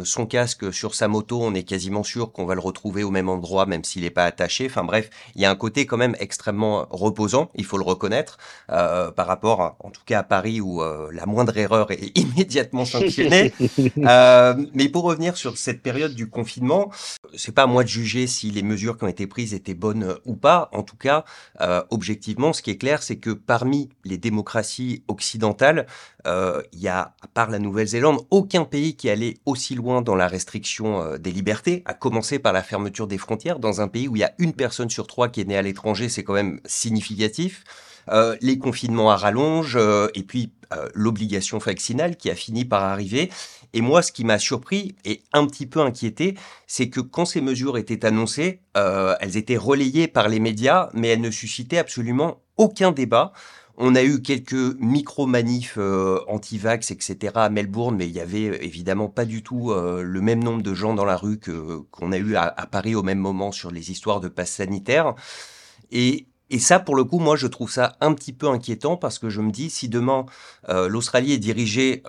son 0.03 0.25
casque 0.25 0.73
sur 0.73 0.95
sa 0.95 1.07
moto, 1.07 1.39
on 1.41 1.53
est 1.53 1.63
quasiment 1.63 2.03
sûr 2.03 2.31
qu'on 2.31 2.45
va 2.45 2.55
le 2.55 2.59
retrouver 2.59 3.03
au 3.03 3.11
même 3.11 3.29
endroit 3.29 3.65
même 3.65 3.83
s'il 3.83 4.03
n'est 4.03 4.09
pas 4.09 4.25
attaché. 4.25 4.65
Enfin 4.65 4.83
bref, 4.83 5.09
il 5.35 5.41
y 5.41 5.45
a 5.45 5.51
un 5.51 5.55
côté 5.55 5.85
quand 5.85 5.97
même 5.97 6.15
extrêmement 6.19 6.87
reposant, 6.89 7.49
il 7.55 7.65
faut 7.65 7.77
le 7.77 7.83
reconnaître, 7.83 8.37
par 8.67 9.27
rapport 9.27 9.75
en 9.79 9.89
tout 9.89 10.01
cas 10.05 10.19
à 10.19 10.23
Paris 10.23 10.61
où 10.61 10.81
la 11.11 11.25
moindre 11.25 11.57
erreur 11.57 11.91
est 11.91 12.17
immédiatement 12.17 12.85
sanctionnée. 12.85 13.53
mais 14.73 14.89
pour 14.89 15.03
revenir 15.03 15.37
sur 15.37 15.57
cette 15.57 15.81
période 15.81 16.13
du 16.13 16.29
confinement, 16.29 16.91
c'est 17.35 17.53
pas 17.53 17.63
à 17.63 17.67
moi 17.67 17.83
de 17.83 17.89
juger 17.89 18.27
si 18.27 18.51
les 18.51 18.63
mesures 18.63 18.97
qui 18.97 19.03
ont 19.03 19.07
été 19.07 19.27
prises 19.27 19.53
étaient 19.53 19.73
bonnes 19.73 20.03
euh, 20.03 20.15
ou 20.25 20.35
pas. 20.35 20.69
En 20.73 20.83
tout 20.83 20.95
cas, 20.95 21.25
euh, 21.61 21.83
objectivement, 21.89 22.53
ce 22.53 22.61
qui 22.61 22.71
est 22.71 22.77
clair, 22.77 23.03
c'est 23.03 23.17
que 23.17 23.31
parmi 23.31 23.89
les 24.03 24.17
démocraties 24.17 25.03
occidentales, 25.07 25.85
euh, 26.18 26.18
il 26.25 26.79
y 26.79 26.87
a, 26.87 27.15
à 27.21 27.27
part 27.33 27.49
la 27.49 27.59
Nouvelle-Zélande, 27.59 28.19
aucun 28.29 28.65
pays 28.65 28.95
qui 28.95 29.09
allait 29.09 29.37
aussi 29.45 29.75
loin 29.75 30.01
dans 30.01 30.15
la 30.15 30.27
restriction 30.27 31.17
des 31.17 31.31
libertés, 31.31 31.83
à 31.85 31.93
commencer 31.93 32.39
par 32.39 32.53
la 32.53 32.63
fermeture 32.63 33.07
des 33.07 33.17
frontières. 33.17 33.59
Dans 33.59 33.81
un 33.81 33.87
pays 33.87 34.07
où 34.07 34.15
il 34.15 34.19
y 34.19 34.23
a 34.23 34.33
une 34.37 34.53
personne 34.53 34.89
sur 34.89 35.07
trois 35.07 35.29
qui 35.29 35.41
est 35.41 35.45
née 35.45 35.57
à 35.57 35.61
l'étranger, 35.61 36.09
c'est 36.09 36.23
quand 36.23 36.33
même 36.33 36.59
significatif. 36.65 37.63
les 38.41 38.57
confinements 38.57 39.11
à 39.11 39.15
rallonge, 39.15 39.77
et 40.13 40.23
puis 40.23 40.53
l'obligation 40.93 41.57
vaccinale 41.57 42.15
qui 42.15 42.29
a 42.29 42.35
fini 42.35 42.65
par 42.65 42.83
arriver. 42.83 43.31
Et 43.73 43.81
moi, 43.81 44.01
ce 44.01 44.11
qui 44.11 44.23
m'a 44.23 44.39
surpris 44.39 44.95
et 45.05 45.21
un 45.31 45.45
petit 45.45 45.67
peu 45.67 45.79
inquiété, 45.81 46.35
c'est 46.65 46.89
que 46.89 47.01
quand 47.01 47.25
ces 47.25 47.41
mesures 47.41 47.77
étaient 47.77 48.05
annoncées, 48.05 48.61
elles 48.75 49.37
étaient 49.37 49.57
relayées 49.57 50.07
par 50.07 50.29
les 50.29 50.39
médias, 50.39 50.89
mais 50.93 51.09
elles 51.09 51.21
ne 51.21 51.31
suscitaient 51.31 51.77
absolument 51.77 52.41
aucun 52.57 52.91
débat. 52.91 53.31
On 53.81 53.95
a 53.95 54.03
eu 54.03 54.21
quelques 54.21 54.75
micro-manifs 54.81 55.77
euh, 55.77 56.19
anti-vax, 56.27 56.91
etc. 56.91 57.31
à 57.35 57.49
Melbourne, 57.49 57.95
mais 57.95 58.07
il 58.07 58.11
y 58.11 58.19
avait 58.19 58.49
euh, 58.49 58.61
évidemment 58.61 59.07
pas 59.07 59.23
du 59.23 59.41
tout 59.41 59.71
euh, 59.71 60.01
le 60.03 60.19
même 60.19 60.43
nombre 60.43 60.61
de 60.61 60.73
gens 60.73 60.93
dans 60.93 61.05
la 61.05 61.15
rue 61.15 61.39
que 61.39 61.77
qu'on 61.89 62.11
a 62.11 62.17
eu 62.17 62.35
à, 62.35 62.51
Paris 62.69 62.93
au 62.93 63.03
même 63.03 63.19
moment 63.19 63.53
sur 63.53 63.71
les 63.71 63.89
histoires 63.89 64.19
de 64.19 64.27
passe 64.27 64.51
sanitaire. 64.51 65.15
Et, 65.91 66.27
et 66.49 66.59
ça, 66.59 66.79
pour 66.79 66.97
le 66.97 67.05
coup, 67.05 67.19
moi, 67.19 67.37
je 67.37 67.47
trouve 67.47 67.71
ça 67.71 67.95
un 68.01 68.13
petit 68.13 68.33
peu 68.33 68.49
inquiétant 68.49 68.97
parce 68.97 69.17
que 69.17 69.29
je 69.29 69.39
me 69.39 69.49
dis, 69.49 69.69
si 69.69 69.87
demain 69.87 70.25
l'Australie 70.67 71.31
est 71.33 71.37
dirigée 71.37 72.03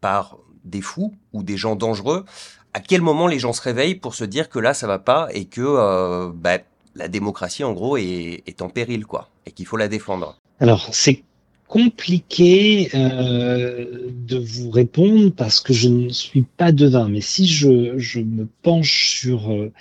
par 0.00 0.38
des 0.64 0.80
fous 0.80 1.14
ou 1.32 1.42
des 1.42 1.56
gens 1.56 1.76
dangereux, 1.76 2.24
à 2.72 2.80
quel 2.80 3.00
moment 3.00 3.26
les 3.26 3.38
gens 3.38 3.52
se 3.52 3.62
réveillent 3.62 3.96
pour 3.96 4.14
se 4.14 4.24
dire 4.24 4.48
que 4.48 4.58
là, 4.58 4.74
ça 4.74 4.86
va 4.86 4.98
pas 4.98 5.28
et 5.32 5.46
que 5.46 6.30
bah, 6.30 6.58
la 6.94 7.08
démocratie, 7.08 7.64
en 7.64 7.72
gros, 7.72 7.96
est, 7.96 8.42
est 8.46 8.62
en 8.62 8.68
péril, 8.68 9.06
quoi, 9.06 9.30
et 9.46 9.50
qu'il 9.50 9.66
faut 9.66 9.78
la 9.78 9.88
défendre? 9.88 10.38
Alors, 10.58 10.88
c'est 10.92 11.22
compliqué 11.68 12.88
euh, 12.94 14.10
de 14.26 14.38
vous 14.38 14.70
répondre 14.70 15.32
parce 15.32 15.60
que 15.60 15.72
je 15.72 15.88
ne 15.88 16.08
suis 16.08 16.42
pas 16.42 16.72
devin, 16.72 17.08
mais 17.08 17.20
si 17.20 17.46
je, 17.46 17.98
je 17.98 18.20
me 18.20 18.46
penche 18.62 19.18
sur 19.18 19.52
euh, 19.52 19.72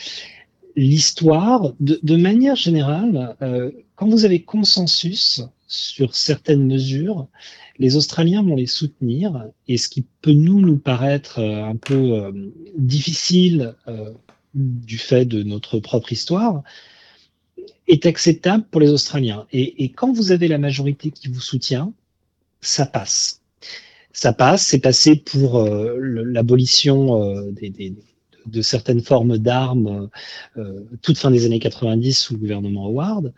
l'histoire, 0.76 1.74
de, 1.80 2.00
de, 2.02 2.16
manière 2.16 2.56
générale, 2.56 3.36
euh, 3.42 3.72
quand 3.96 4.08
vous 4.10 4.26
avez 4.26 4.42
consensus 4.42 5.44
sur 5.68 6.16
certaines 6.16 6.66
mesures, 6.66 7.28
les 7.80 7.96
Australiens 7.96 8.44
vont 8.44 8.56
les 8.56 8.68
soutenir, 8.68 9.46
et 9.68 9.78
ce 9.78 9.90
qui 9.90 10.06
peut 10.22 10.34
nous 10.34 10.60
nous 10.60 10.78
paraître 10.78 11.40
euh, 11.40 11.64
un 11.64 11.76
peu 11.76 12.14
euh, 12.14 12.32
difficile 12.78 13.76
du 14.54 14.98
fait 14.98 15.26
de 15.26 15.44
notre 15.44 15.80
propre 15.80 16.14
histoire, 16.14 16.64
est 17.88 18.06
acceptable 18.06 18.66
pour 18.72 18.82
les 18.82 18.90
Australiens. 18.90 19.46
Et, 19.52 19.84
et, 19.84 19.90
quand 19.90 20.12
vous 20.12 20.32
avez 20.32 20.48
la 20.48 20.58
majorité 20.58 21.12
qui 21.12 21.28
vous 21.28 21.42
soutient, 21.42 21.94
ça 22.62 22.86
passe. 22.86 23.42
Ça 24.12 24.34
passe, 24.34 24.66
c'est 24.66 24.80
passé 24.80 25.16
pour 25.16 25.60
euh, 25.60 25.98
l'abolition 26.00 27.22
euh, 27.22 27.52
des, 27.52 27.70
des, 27.70 27.94
de 28.46 28.62
certaines 28.62 29.02
formes 29.02 29.38
d'armes 29.38 30.10
euh, 30.58 30.86
toute 31.02 31.18
fin 31.18 31.32
des 31.32 31.46
années 31.46 31.60
90 31.60 32.18
sous 32.18 32.34
le 32.34 32.40
gouvernement 32.40 32.86
Howard, 32.86 33.34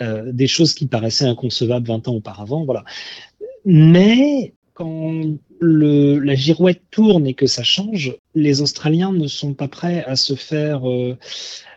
euh, 0.00 0.30
des 0.32 0.46
choses 0.46 0.74
qui 0.74 0.86
paraissaient 0.86 1.26
inconcevables 1.26 1.86
20 1.86 2.08
ans 2.08 2.14
auparavant. 2.14 2.64
Voilà. 2.64 2.84
Mais 3.64 4.54
quand 4.74 5.24
le, 5.60 6.18
la 6.18 6.34
girouette 6.34 6.82
tourne 6.90 7.26
et 7.26 7.34
que 7.34 7.46
ça 7.46 7.62
change, 7.62 8.16
les 8.34 8.62
Australiens 8.62 9.12
ne 9.12 9.26
sont 9.26 9.52
pas 9.52 9.68
prêts 9.68 10.04
à 10.04 10.16
se 10.16 10.34
faire 10.34 10.82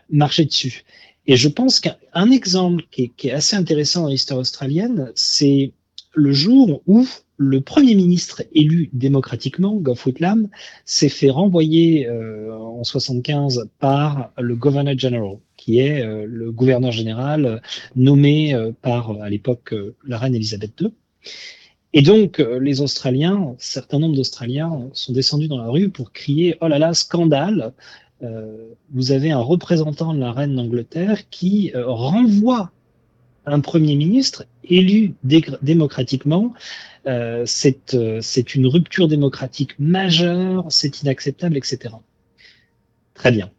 marcher 0.08 0.46
dessus. 0.46 0.84
Et 1.26 1.36
je 1.36 1.48
pense 1.48 1.80
qu'un 1.80 2.30
exemple 2.30 2.84
qui 2.90 3.12
est, 3.22 3.30
assez 3.30 3.56
intéressant 3.56 4.02
dans 4.02 4.08
l'histoire 4.08 4.40
australienne, 4.40 5.10
c'est 5.14 5.72
le 6.14 6.32
jour 6.32 6.82
où 6.86 7.06
le 7.36 7.60
premier 7.60 7.94
ministre 7.94 8.42
élu 8.52 8.90
démocratiquement, 8.92 9.74
Gough 9.74 10.06
Whitlam, 10.06 10.48
s'est 10.84 11.08
fait 11.08 11.30
renvoyer 11.30 12.06
euh, 12.06 12.54
en 12.56 12.84
75 12.84 13.68
par 13.80 14.32
le 14.38 14.54
Governor 14.54 14.96
General, 14.96 15.38
qui 15.64 15.78
est 15.78 16.04
euh, 16.04 16.26
le 16.28 16.52
gouverneur 16.52 16.92
général 16.92 17.46
euh, 17.46 17.58
nommé 17.96 18.54
euh, 18.54 18.72
par, 18.82 19.10
à 19.22 19.30
l'époque, 19.30 19.74
la 20.06 20.18
reine 20.18 20.34
Elisabeth 20.34 20.78
II. 20.80 20.92
Et 21.94 22.02
donc, 22.02 22.44
les 22.60 22.80
Australiens, 22.80 23.36
un 23.36 23.54
certain 23.58 24.00
nombre 24.00 24.16
d'Australiens 24.16 24.90
sont 24.94 25.12
descendus 25.12 25.46
dans 25.46 25.58
la 25.58 25.68
rue 25.68 25.90
pour 25.90 26.10
crier 26.10 26.56
«Oh 26.60 26.66
là 26.66 26.80
là, 26.80 26.92
scandale 26.92 27.72
vous 28.20 29.12
avez 29.12 29.30
un 29.32 29.40
représentant 29.40 30.14
de 30.14 30.20
la 30.20 30.32
reine 30.32 30.54
d'Angleterre 30.56 31.28
qui 31.30 31.72
euh, 31.74 31.86
renvoie 31.86 32.70
un 33.46 33.60
premier 33.60 33.96
ministre 33.96 34.46
élu 34.64 35.14
démocratiquement. 35.62 36.54
Euh, 37.06 37.44
c'est 37.46 37.94
euh, 37.94 38.20
une 38.54 38.66
rupture 38.66 39.08
démocratique 39.08 39.78
majeure, 39.78 40.66
c'est 40.70 41.02
inacceptable, 41.02 41.56
etc. 41.56 41.94
Très 43.12 43.30
bien. 43.30 43.50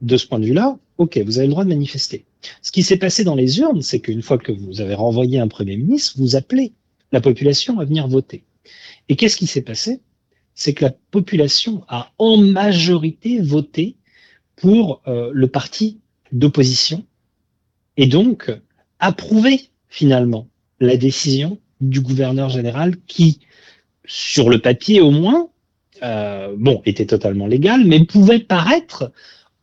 De 0.00 0.16
ce 0.16 0.26
point 0.26 0.40
de 0.40 0.46
vue-là, 0.46 0.78
ok, 0.98 1.18
vous 1.18 1.38
avez 1.38 1.46
le 1.46 1.52
droit 1.52 1.64
de 1.64 1.68
manifester. 1.68 2.24
Ce 2.62 2.72
qui 2.72 2.82
s'est 2.82 2.96
passé 2.96 3.22
dans 3.22 3.34
les 3.34 3.60
urnes, 3.60 3.82
c'est 3.82 4.00
qu'une 4.00 4.22
fois 4.22 4.38
que 4.38 4.50
vous 4.50 4.80
avez 4.80 4.94
renvoyé 4.94 5.38
un 5.38 5.48
premier 5.48 5.76
ministre, 5.76 6.14
vous 6.16 6.36
appelez 6.36 6.72
la 7.12 7.20
population 7.20 7.78
à 7.78 7.84
venir 7.84 8.08
voter. 8.08 8.44
Et 9.08 9.16
qu'est-ce 9.16 9.36
qui 9.36 9.46
s'est 9.46 9.62
passé? 9.62 10.00
C'est 10.60 10.74
que 10.74 10.84
la 10.84 10.92
population 11.10 11.84
a 11.88 12.12
en 12.18 12.36
majorité 12.36 13.40
voté 13.40 13.96
pour 14.56 15.00
euh, 15.08 15.30
le 15.32 15.48
parti 15.48 16.00
d'opposition 16.32 17.02
et 17.96 18.06
donc 18.06 18.52
approuvé 18.98 19.70
finalement 19.88 20.48
la 20.78 20.98
décision 20.98 21.58
du 21.80 22.02
gouverneur 22.02 22.50
général 22.50 22.96
qui, 23.06 23.40
sur 24.04 24.50
le 24.50 24.60
papier 24.60 25.00
au 25.00 25.10
moins, 25.10 25.48
euh, 26.02 26.54
bon, 26.58 26.82
était 26.84 27.06
totalement 27.06 27.46
légal, 27.46 27.86
mais 27.86 28.04
pouvait 28.04 28.38
paraître 28.38 29.12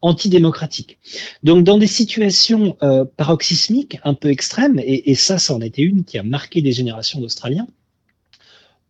antidémocratique. 0.02 0.98
Donc 1.44 1.64
dans 1.64 1.78
des 1.78 1.86
situations 1.86 2.76
euh, 2.82 3.06
paroxysmiques 3.06 4.00
un 4.04 4.16
peu 4.16 4.32
extrêmes, 4.32 4.80
et, 4.80 5.12
et 5.12 5.14
ça, 5.14 5.38
ça 5.38 5.54
en 5.54 5.62
était 5.62 5.84
une 5.84 6.06
qui 6.06 6.18
a 6.18 6.24
marqué 6.24 6.64
des 6.64 6.72
générations 6.72 7.22
d'Australiens, 7.22 7.68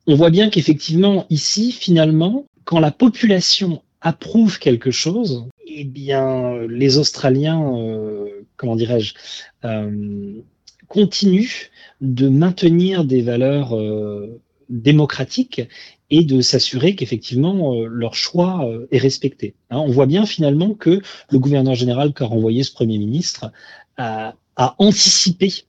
on 0.08 0.16
voit 0.16 0.30
bien 0.30 0.50
qu'effectivement, 0.50 1.26
ici, 1.30 1.72
finalement, 1.72 2.46
quand 2.64 2.80
la 2.80 2.92
population 2.92 3.82
approuve 4.02 4.58
quelque 4.58 4.92
chose, 4.92 5.46
eh 5.66 5.84
bien, 5.84 6.58
les 6.68 6.98
Australiens, 6.98 7.62
euh, 7.78 8.46
comment 8.56 8.78
dirais-je, 8.78 9.14
euh, 9.66 10.42
continuent 10.88 11.70
de 12.00 12.30
maintenir 12.30 13.04
des 13.04 13.22
valeurs 13.22 13.76
euh, 13.76 14.40
démocratiques 14.70 15.62
et 16.10 16.24
de 16.24 16.40
s'assurer 16.40 16.96
qu'effectivement 16.96 17.82
leur 17.82 18.16
choix 18.16 18.66
est 18.92 18.98
respecté. 18.98 19.56
Hein, 19.70 19.80
on 19.80 19.92
voit 19.92 20.06
bien 20.06 20.26
finalement 20.26 20.74
que 20.74 21.02
le 21.30 21.40
gouverneur 21.40 21.76
général 21.76 22.14
qu'a 22.14 22.26
renvoyé 22.26 22.64
ce 22.64 22.72
Premier 22.72 22.98
ministre 22.98 23.52
a 23.98 24.36
anticipé 24.78 25.66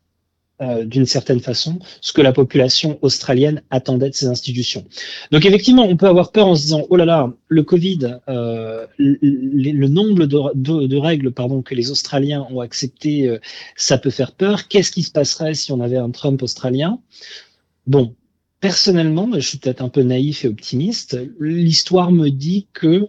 euh, 0.60 0.84
d'une 0.84 1.06
certaine 1.06 1.38
façon 1.38 1.78
ce 2.00 2.12
que 2.12 2.20
la 2.20 2.32
population 2.32 2.98
australienne 3.00 3.62
attendait 3.70 4.10
de 4.10 4.14
ces 4.14 4.26
institutions. 4.26 4.84
Donc 5.30 5.46
effectivement, 5.46 5.84
on 5.84 5.96
peut 5.96 6.08
avoir 6.08 6.32
peur 6.32 6.48
en 6.48 6.56
se 6.56 6.62
disant 6.62 6.84
oh 6.90 6.96
là 6.96 7.04
là, 7.04 7.32
le 7.46 7.62
Covid, 7.62 8.18
euh, 8.28 8.84
le, 8.98 9.86
nombre 9.86 10.26
de, 10.26 10.96
règles 10.96 11.30
pardon 11.30 11.62
que 11.62 11.76
les 11.76 11.92
Australiens 11.92 12.44
ont 12.50 12.60
accepté, 12.60 13.28
euh, 13.28 13.38
ça 13.76 13.98
peut 13.98 14.10
faire 14.10 14.32
peur. 14.32 14.66
Qu'est-ce 14.66 14.90
qui 14.90 15.04
se 15.04 15.12
passerait 15.12 15.54
si 15.54 15.70
on 15.70 15.80
avait 15.80 15.96
un 15.96 16.10
Trump 16.10 16.42
australien? 16.42 16.98
Bon, 17.86 18.16
personnellement, 18.60 19.30
je 19.34 19.40
suis 19.40 19.58
peut-être 19.58 19.80
un 19.80 19.88
peu 19.88 20.02
naïf 20.02 20.44
et 20.44 20.48
optimiste. 20.48 21.16
L'histoire 21.38 22.10
me 22.10 22.30
dit 22.30 22.66
que 22.72 23.06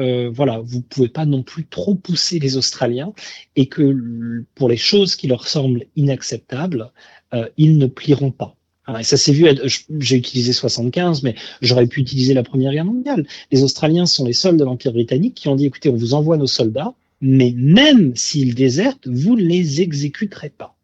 euh, 0.00 0.30
voilà, 0.32 0.60
vous 0.64 0.80
pouvez 0.80 1.08
pas 1.08 1.26
non 1.26 1.42
plus 1.42 1.66
trop 1.66 1.94
pousser 1.94 2.38
les 2.38 2.56
Australiens 2.56 3.12
et 3.56 3.66
que 3.66 4.44
pour 4.54 4.68
les 4.68 4.76
choses 4.76 5.14
qui 5.14 5.26
leur 5.26 5.46
semblent 5.46 5.84
inacceptables, 5.96 6.90
euh, 7.34 7.48
ils 7.56 7.78
ne 7.78 7.86
plieront 7.86 8.30
pas. 8.30 8.56
et 8.98 9.04
ça 9.04 9.16
s'est 9.16 9.32
vu, 9.32 9.46
j'ai 9.98 10.16
utilisé 10.16 10.52
75, 10.52 11.22
mais 11.22 11.34
j'aurais 11.60 11.86
pu 11.86 12.00
utiliser 12.00 12.34
la 12.34 12.42
Première 12.42 12.72
Guerre 12.72 12.84
mondiale. 12.84 13.26
Les 13.52 13.62
Australiens 13.62 14.06
sont 14.06 14.24
les 14.24 14.32
seuls 14.32 14.56
de 14.56 14.64
l'Empire 14.64 14.92
britannique 14.92 15.34
qui 15.34 15.48
ont 15.48 15.56
dit, 15.56 15.66
écoutez, 15.66 15.90
on 15.90 15.96
vous 15.96 16.14
envoie 16.14 16.36
nos 16.36 16.46
soldats, 16.46 16.94
mais 17.20 17.52
même 17.56 18.16
s'ils 18.16 18.54
désertent, 18.54 19.06
vous 19.06 19.36
ne 19.36 19.42
les 19.42 19.80
exécuterez 19.82 20.50
pas. 20.50 20.76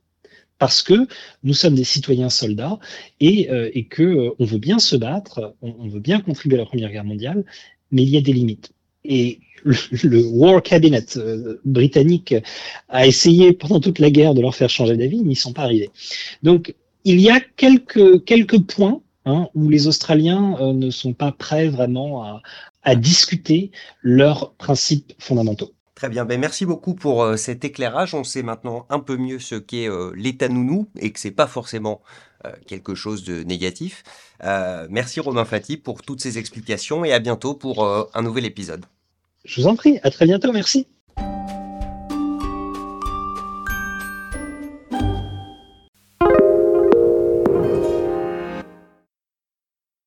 Parce 0.59 0.83
que 0.83 1.07
nous 1.43 1.53
sommes 1.53 1.75
des 1.75 1.85
citoyens 1.85 2.31
soldats 2.31 2.79
et, 3.21 3.51
euh, 3.51 3.71
et 3.75 3.85
que 3.87 4.03
euh, 4.03 4.31
on 4.39 4.45
veut 4.45 4.59
bien 4.59 4.79
se 4.79 4.97
battre, 4.97 5.55
on 5.61 5.89
veut 5.89 6.01
bien 6.01 6.21
contribuer 6.21 6.57
à 6.57 6.61
la 6.61 6.67
Première 6.67 6.91
Guerre 6.91 7.05
mondiale, 7.05 7.45
mais 7.91 8.03
il 8.03 8.09
y 8.09 8.17
a 8.17 8.21
des 8.21 8.33
limites. 8.33 8.73
Et 9.09 9.41
le, 9.65 10.25
War 10.27 10.63
Cabinet 10.63 11.17
euh, 11.17 11.61
britannique 11.65 12.35
a 12.89 13.07
essayé 13.07 13.53
pendant 13.53 13.81
toute 13.81 13.99
la 13.99 14.11
guerre 14.11 14.35
de 14.35 14.41
leur 14.41 14.55
faire 14.55 14.71
changer 14.71 14.97
d'avis, 14.97 15.19
ils 15.19 15.27
n'y 15.27 15.37
sont 15.37 15.53
pas 15.53 15.63
arrivés. 15.63 15.91
Donc, 16.43 16.75
il 17.07 17.21
y 17.21 17.31
a 17.31 17.39
quelques, 17.41 18.67
points 18.67 19.01
hein, 19.27 19.49
où 19.55 19.69
les 19.69 19.87
Australiens 19.87 20.57
euh, 20.61 20.73
ne 20.73 20.91
sont 20.91 21.15
pas 21.15 21.31
prêts 21.31 21.69
vraiment 21.69 22.25
à, 22.25 22.43
discuter 22.97 23.73
leurs 24.03 24.55
principes 24.55 25.13
fondamentaux. 25.19 25.73
Très 25.97 26.09
bien, 26.09 26.25
ben 26.25 26.39
merci 26.39 26.67
beaucoup 26.67 26.95
pour 26.95 27.23
euh, 27.23 27.37
cet 27.37 27.65
éclairage. 27.65 28.15
On 28.15 28.23
sait 28.23 28.45
maintenant 28.45 28.87
un 28.91 29.01
peu 29.01 29.17
mieux 29.17 29.41
ce 29.41 29.57
qu'est 29.57 29.89
euh, 29.89 30.13
l'état 30.15 30.49
nounou 30.49 30.89
et 30.99 31.11
que 31.11 31.19
c'est 31.19 31.31
pas 31.31 31.47
forcément 31.47 32.03
quelque 32.69 32.95
chose 32.95 33.25
de 33.25 33.43
négatif. 33.43 34.05
Merci 34.89 35.19
Romain 35.19 35.45
Fati 35.45 35.77
pour 35.77 36.03
toutes 36.03 36.21
ces 36.21 36.39
explications 36.39 37.05
et 37.05 37.13
à 37.13 37.19
bientôt 37.19 37.55
pour 37.55 37.85
un 37.85 38.23
nouvel 38.23 38.45
épisode. 38.45 38.87
Je 39.47 39.61
vous 39.61 39.69
en 39.69 39.77
prie, 39.77 39.99
à 40.03 40.11
très 40.11 40.27
bientôt, 40.27 40.53
merci. 40.53 40.89